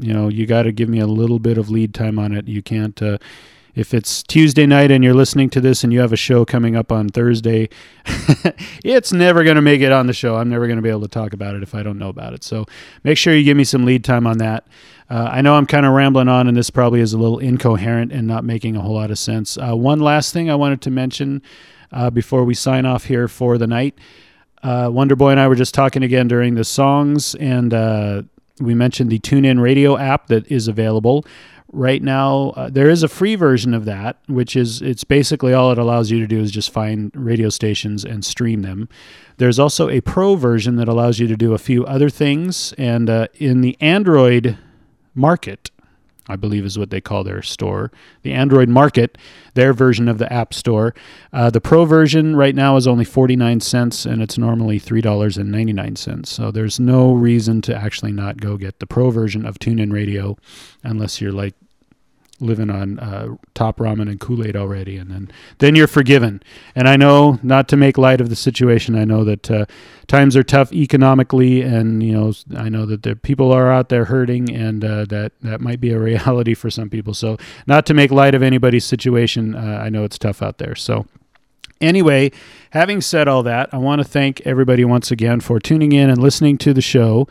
you 0.01 0.13
know 0.13 0.29
you 0.29 0.45
got 0.45 0.63
to 0.63 0.71
give 0.71 0.89
me 0.89 0.99
a 0.99 1.07
little 1.07 1.39
bit 1.39 1.57
of 1.57 1.69
lead 1.69 1.93
time 1.93 2.17
on 2.17 2.33
it. 2.33 2.47
You 2.47 2.61
can't. 2.61 3.01
Uh, 3.01 3.17
if 3.73 3.93
it's 3.93 4.21
Tuesday 4.23 4.65
night 4.65 4.91
and 4.91 5.03
you're 5.03 5.13
listening 5.13 5.49
to 5.51 5.61
this 5.61 5.83
and 5.83 5.93
you 5.93 6.01
have 6.01 6.11
a 6.11 6.17
show 6.17 6.43
coming 6.43 6.75
up 6.75 6.91
on 6.91 7.07
Thursday, 7.07 7.69
it's 8.83 9.13
never 9.13 9.43
going 9.43 9.55
to 9.55 9.61
make 9.61 9.81
it 9.81 9.91
on 9.91 10.07
the 10.07 10.13
show. 10.13 10.35
I'm 10.35 10.49
never 10.49 10.67
going 10.67 10.77
to 10.77 10.81
be 10.81 10.89
able 10.89 11.01
to 11.01 11.07
talk 11.07 11.33
about 11.33 11.55
it 11.55 11.63
if 11.63 11.73
I 11.73 11.81
don't 11.81 11.97
know 11.97 12.09
about 12.09 12.33
it. 12.33 12.43
So 12.43 12.65
make 13.03 13.17
sure 13.17 13.33
you 13.33 13.43
give 13.43 13.55
me 13.55 13.63
some 13.63 13.85
lead 13.85 14.03
time 14.03 14.27
on 14.27 14.39
that. 14.39 14.67
Uh, 15.11 15.27
I 15.29 15.41
know 15.41 15.55
I'm 15.55 15.65
kind 15.65 15.85
of 15.85 15.91
rambling 15.91 16.29
on, 16.29 16.47
and 16.47 16.55
this 16.55 16.69
probably 16.69 17.01
is 17.01 17.11
a 17.11 17.17
little 17.17 17.37
incoherent 17.37 18.13
and 18.13 18.25
not 18.25 18.45
making 18.45 18.77
a 18.77 18.81
whole 18.81 18.93
lot 18.93 19.11
of 19.11 19.19
sense. 19.19 19.57
Uh, 19.57 19.75
one 19.75 19.99
last 19.99 20.31
thing 20.31 20.49
I 20.49 20.55
wanted 20.55 20.79
to 20.83 20.89
mention 20.89 21.41
uh, 21.91 22.09
before 22.09 22.45
we 22.45 22.53
sign 22.53 22.85
off 22.85 23.03
here 23.03 23.27
for 23.27 23.57
the 23.57 23.67
night. 23.67 23.99
Uh, 24.63 24.89
Wonder 24.89 25.17
Boy 25.17 25.31
and 25.31 25.39
I 25.39 25.49
were 25.49 25.55
just 25.55 25.73
talking 25.73 26.01
again 26.01 26.29
during 26.29 26.55
the 26.55 26.63
songs, 26.63 27.35
and 27.35 27.73
uh, 27.73 28.21
we 28.61 28.73
mentioned 28.73 29.09
the 29.09 29.19
TuneIn 29.19 29.61
Radio 29.61 29.97
app 29.97 30.27
that 30.27 30.49
is 30.49 30.69
available 30.69 31.25
right 31.73 32.03
now 32.03 32.49
uh, 32.57 32.69
there 32.69 32.89
is 32.89 33.01
a 33.01 33.07
free 33.07 33.35
version 33.35 33.73
of 33.73 33.85
that 33.85 34.17
which 34.27 34.57
is 34.57 34.81
it's 34.81 35.05
basically 35.05 35.53
all 35.53 35.71
it 35.71 35.77
allows 35.77 36.11
you 36.11 36.19
to 36.19 36.27
do 36.27 36.41
is 36.41 36.51
just 36.51 36.69
find 36.69 37.13
radio 37.15 37.47
stations 37.47 38.03
and 38.03 38.25
stream 38.25 38.61
them 38.61 38.89
there's 39.37 39.57
also 39.57 39.87
a 39.87 40.01
pro 40.01 40.35
version 40.35 40.75
that 40.75 40.89
allows 40.89 41.17
you 41.19 41.27
to 41.27 41.37
do 41.37 41.53
a 41.53 41.57
few 41.57 41.85
other 41.85 42.09
things 42.09 42.73
and 42.73 43.09
in 43.35 43.61
the 43.61 43.77
android 43.79 44.57
market 45.15 45.69
i 46.27 46.35
believe 46.35 46.65
is 46.65 46.77
what 46.77 46.89
they 46.89 47.01
call 47.01 47.23
their 47.23 47.41
store 47.41 47.91
the 48.23 48.33
android 48.33 48.69
market 48.69 49.17
their 49.53 49.73
version 49.73 50.07
of 50.07 50.17
the 50.17 50.31
app 50.31 50.53
store. 50.53 50.93
Uh, 51.33 51.49
the 51.49 51.59
pro 51.59 51.83
version 51.83 52.35
right 52.35 52.55
now 52.55 52.77
is 52.77 52.87
only 52.87 53.03
49 53.03 53.59
cents 53.59 54.05
and 54.05 54.21
it's 54.21 54.37
normally 54.37 54.79
$3.99 54.79 56.25
so 56.25 56.51
there's 56.51 56.79
no 56.79 57.13
reason 57.13 57.61
to 57.61 57.75
actually 57.75 58.11
not 58.11 58.37
go 58.37 58.55
get 58.57 58.79
the 58.79 58.87
pro 58.87 59.09
version 59.11 59.45
of 59.45 59.59
tunein 59.59 59.91
radio 59.91 60.37
unless 60.83 61.19
you're 61.19 61.33
like 61.33 61.55
living 62.41 62.69
on 62.69 62.99
uh, 62.99 63.35
top 63.53 63.77
ramen 63.77 64.09
and 64.09 64.19
Kool-Aid 64.19 64.55
already, 64.55 64.97
and 64.97 65.11
then 65.11 65.31
then 65.59 65.75
you're 65.75 65.87
forgiven. 65.87 66.41
And 66.75 66.87
I 66.87 66.97
know 66.97 67.39
not 67.43 67.67
to 67.69 67.77
make 67.77 67.97
light 67.97 68.21
of 68.21 68.29
the 68.29 68.35
situation. 68.35 68.95
I 68.95 69.05
know 69.05 69.23
that 69.23 69.49
uh, 69.49 69.65
times 70.07 70.35
are 70.35 70.43
tough 70.43 70.73
economically, 70.73 71.61
and 71.61 72.03
you 72.03 72.13
know 72.13 72.33
I 72.55 72.69
know 72.69 72.85
that 72.85 73.03
the 73.03 73.15
people 73.15 73.51
are 73.51 73.71
out 73.71 73.89
there 73.89 74.05
hurting, 74.05 74.51
and 74.53 74.83
uh, 74.83 75.05
that 75.05 75.33
that 75.41 75.61
might 75.61 75.79
be 75.79 75.91
a 75.91 75.99
reality 76.11 76.53
for 76.53 76.69
some 76.69 76.89
people. 76.89 77.13
So 77.13 77.37
not 77.67 77.85
to 77.85 77.93
make 77.93 78.11
light 78.11 78.35
of 78.35 78.43
anybody's 78.43 78.85
situation, 78.85 79.55
uh, 79.55 79.81
I 79.83 79.89
know 79.89 80.03
it's 80.03 80.17
tough 80.17 80.41
out 80.41 80.57
there. 80.57 80.75
So. 80.75 81.05
Anyway, 81.79 82.31
having 82.69 83.01
said 83.01 83.27
all 83.27 83.41
that, 83.41 83.67
I 83.73 83.77
want 83.77 84.01
to 84.01 84.07
thank 84.07 84.39
everybody 84.41 84.85
once 84.85 85.09
again 85.09 85.39
for 85.39 85.59
tuning 85.59 85.93
in 85.93 86.11
and 86.11 86.21
listening 86.21 86.59
to 86.59 86.75
the 86.75 86.81
show. 86.81 87.27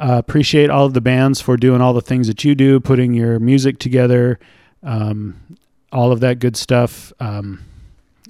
Uh, 0.00 0.16
appreciate 0.16 0.70
all 0.70 0.86
of 0.86 0.94
the 0.94 1.00
bands 1.00 1.40
for 1.40 1.56
doing 1.56 1.82
all 1.82 1.92
the 1.92 2.00
things 2.00 2.26
that 2.26 2.42
you 2.42 2.54
do, 2.54 2.80
putting 2.80 3.12
your 3.12 3.38
music 3.38 3.78
together, 3.78 4.38
um, 4.82 5.36
all 5.92 6.10
of 6.10 6.20
that 6.20 6.38
good 6.38 6.56
stuff. 6.56 7.12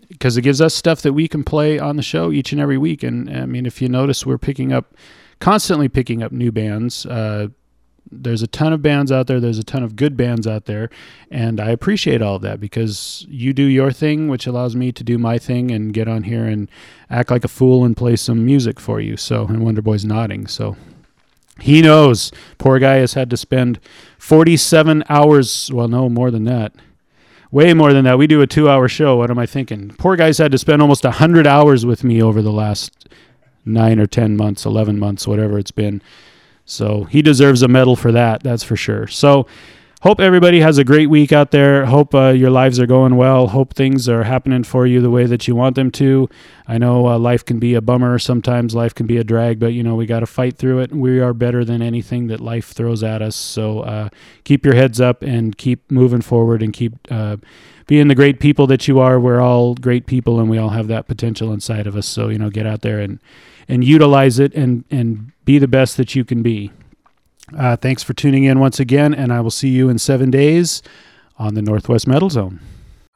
because 0.09 0.37
it 0.37 0.43
gives 0.43 0.61
us 0.61 0.75
stuff 0.75 1.03
that 1.03 1.13
we 1.13 1.29
can 1.29 1.45
play 1.45 1.79
on 1.79 1.97
the 1.97 2.03
show 2.03 2.33
each 2.33 2.51
and 2.53 2.61
every 2.61 2.77
week. 2.77 3.05
And 3.05 3.31
I 3.31 3.47
mean, 3.47 3.67
if 3.67 3.81
you 3.81 3.89
notice, 3.89 4.27
we're 4.27 4.39
picking 4.39 4.73
up, 4.73 4.95
constantly 5.39 5.89
picking 5.89 6.23
up 6.23 6.33
new 6.33 6.51
bands. 6.51 7.07
Uh, 7.07 7.49
there's 8.11 8.43
a 8.43 8.47
ton 8.47 8.73
of 8.73 8.83
bands 8.83 9.13
out 9.13 9.27
there. 9.27 9.41
There's 9.41 9.59
a 9.59 9.65
ton 9.65 9.83
of 9.83 9.97
good 9.97 10.17
bands 10.17 10.47
out 10.47 10.65
there, 10.65 10.91
and 11.31 11.61
I 11.61 11.71
appreciate 11.71 12.23
all 12.23 12.37
of 12.37 12.43
that 12.43 12.61
because 12.61 13.25
you 13.29 13.53
do 13.53 13.63
your 13.63 13.93
thing, 13.93 14.29
which 14.29 14.47
allows 14.47 14.75
me 14.75 14.91
to 14.93 15.05
do 15.05 15.17
my 15.19 15.39
thing 15.39 15.71
and 15.71 15.93
get 15.93 16.09
on 16.09 16.25
here 16.25 16.45
and 16.45 16.69
act 17.09 17.31
like 17.31 17.45
a 17.45 17.49
fool 17.49 17.85
and 17.85 17.97
play 17.97 18.17
some 18.17 18.45
music 18.45 18.81
for 18.81 19.01
you. 19.01 19.17
So, 19.17 19.47
and 19.47 19.65
Wonder 19.65 19.83
Boy's 19.83 20.05
nodding. 20.05 20.47
So, 20.47 20.77
he 21.61 21.83
knows. 21.83 22.33
Poor 22.59 22.79
guy 22.79 22.97
has 22.97 23.15
had 23.15 23.31
to 23.31 23.37
spend 23.37 23.81
47 24.19 25.05
hours. 25.09 25.71
Well, 25.73 25.89
no, 25.89 26.09
more 26.09 26.31
than 26.31 26.45
that. 26.45 26.73
Way 27.51 27.75
more 27.75 27.93
than 27.93 28.05
that. 28.05 28.19
We 28.19 28.27
do 28.27 28.43
a 28.43 28.47
two 28.47 28.69
hour 28.69 28.87
show. 28.89 29.17
What 29.17 29.31
am 29.31 29.39
I 29.39 29.47
thinking? 29.47 29.91
Poor 29.99 30.17
guy's 30.17 30.39
had 30.39 30.53
to 30.53 30.59
spend 30.59 30.83
almost 30.83 31.05
100 31.05 31.47
hours 31.47 31.85
with 31.85 32.05
me 32.05 32.23
over 32.23 32.43
the 32.43 32.53
last 32.53 33.09
nine 33.65 33.99
or 33.99 34.07
10 34.07 34.37
months, 34.37 34.65
11 34.65 34.99
months, 34.99 35.27
whatever 35.27 35.59
it's 35.59 35.71
been. 35.71 36.01
So 36.65 37.05
he 37.05 37.23
deserves 37.23 37.63
a 37.63 37.69
medal 37.69 37.97
for 37.97 38.13
that. 38.13 38.43
That's 38.43 38.63
for 38.63 38.77
sure. 38.77 39.09
So 39.09 39.47
hope 40.01 40.19
everybody 40.19 40.61
has 40.61 40.79
a 40.79 40.85
great 40.85 41.09
week 41.09 41.31
out 41.31 41.51
there. 41.51 41.85
Hope 41.85 42.15
uh, 42.15 42.29
your 42.29 42.51
lives 42.51 42.81
are 42.81 42.87
going 42.87 43.17
well. 43.17 43.49
Hope 43.49 43.75
things 43.75 44.09
are 44.09 44.23
happening 44.23 44.65
for 44.65 44.87
you 44.87 45.01
the 45.01 45.11
way 45.11 45.27
that 45.27 45.47
you 45.47 45.55
want 45.55 45.77
them 45.77 45.91
to. 45.93 46.29
I 46.67 46.79
know 46.79 47.07
uh, 47.07 47.19
life 47.19 47.45
can 47.45 47.59
be 47.59 47.75
a 47.75 47.81
bummer. 47.81 48.19
Sometimes 48.19 48.75
life 48.75 48.95
can 48.95 49.07
be 49.07 49.19
a 49.19 49.25
drag, 49.25 49.59
but 49.59 49.69
you 49.69 49.83
know 49.83 49.95
we 49.95 50.07
got 50.07 50.21
to 50.21 50.27
fight 50.27 50.57
through 50.57 50.81
it. 50.81 50.93
We 50.93 51.21
are 51.21 51.35
better 51.35 51.65
than 51.65 51.83
anything 51.83 52.29
that 52.29 52.41
life 52.41 52.69
throws 52.69 53.03
at 53.03 53.21
us. 53.21 53.37
So 53.37 53.81
uh, 53.81 54.09
keep 54.45 54.65
your 54.65 54.75
heads 54.75 55.01
up 55.01 55.23
and 55.23 55.57
keep 55.57 55.91
moving 55.91 56.23
forward 56.23 56.63
and 56.63 56.73
keep 56.73 56.95
uh, 57.11 57.37
being 57.87 58.09
the 58.09 58.15
great 58.15 58.41
people 58.41 58.67
that 58.69 58.89
you 58.89 58.99
are. 59.01 59.21
We're 59.21 59.41
all 59.41 59.75
great 59.75 60.07
people, 60.07 60.41
and 60.41 60.49
we 60.49 60.59
all 60.59 60.71
have 60.71 60.89
that 60.89 61.09
potential 61.09 61.53
inside 61.53 61.87
of 61.87 61.95
us. 61.95 62.07
So 62.07 62.29
you 62.29 62.39
know, 62.39 62.51
get 62.51 62.67
out 62.67 62.81
there 62.81 63.01
and 63.01 63.21
and 63.69 63.85
utilize 63.85 64.39
it 64.39 64.55
and 64.55 64.85
and 64.91 65.33
be 65.45 65.59
the 65.59 65.69
best 65.69 65.99
that 65.99 66.15
you 66.15 66.25
can 66.25 66.43
be. 66.43 66.73
Uh, 67.57 67.77
thanks 67.77 68.03
for 68.03 68.13
tuning 68.15 68.45
in 68.45 68.61
once 68.61 68.81
again, 68.81 69.15
and 69.15 69.33
I 69.33 69.41
will 69.41 69.51
see 69.51 69.69
you 69.69 69.89
in 69.89 69.99
seven 69.99 70.31
days 70.31 70.83
on 71.37 71.55
the 71.55 71.63
Northwest 71.63 72.07
Metal 72.07 72.31
Zone. 72.31 72.61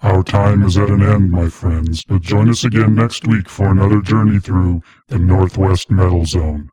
Our 0.03 0.23
time 0.23 0.63
is 0.63 0.77
at 0.77 0.91
an 0.91 1.03
end, 1.03 1.31
my 1.31 1.49
friends, 1.49 2.05
but 2.05 2.21
join 2.21 2.51
us 2.51 2.65
again 2.65 2.95
next 2.95 3.27
week 3.27 3.49
for 3.49 3.69
another 3.69 4.03
journey 4.03 4.39
through 4.39 4.83
the 5.09 5.19
Northwest 5.19 5.91
Metal 5.91 6.27
Zone. 6.27 6.71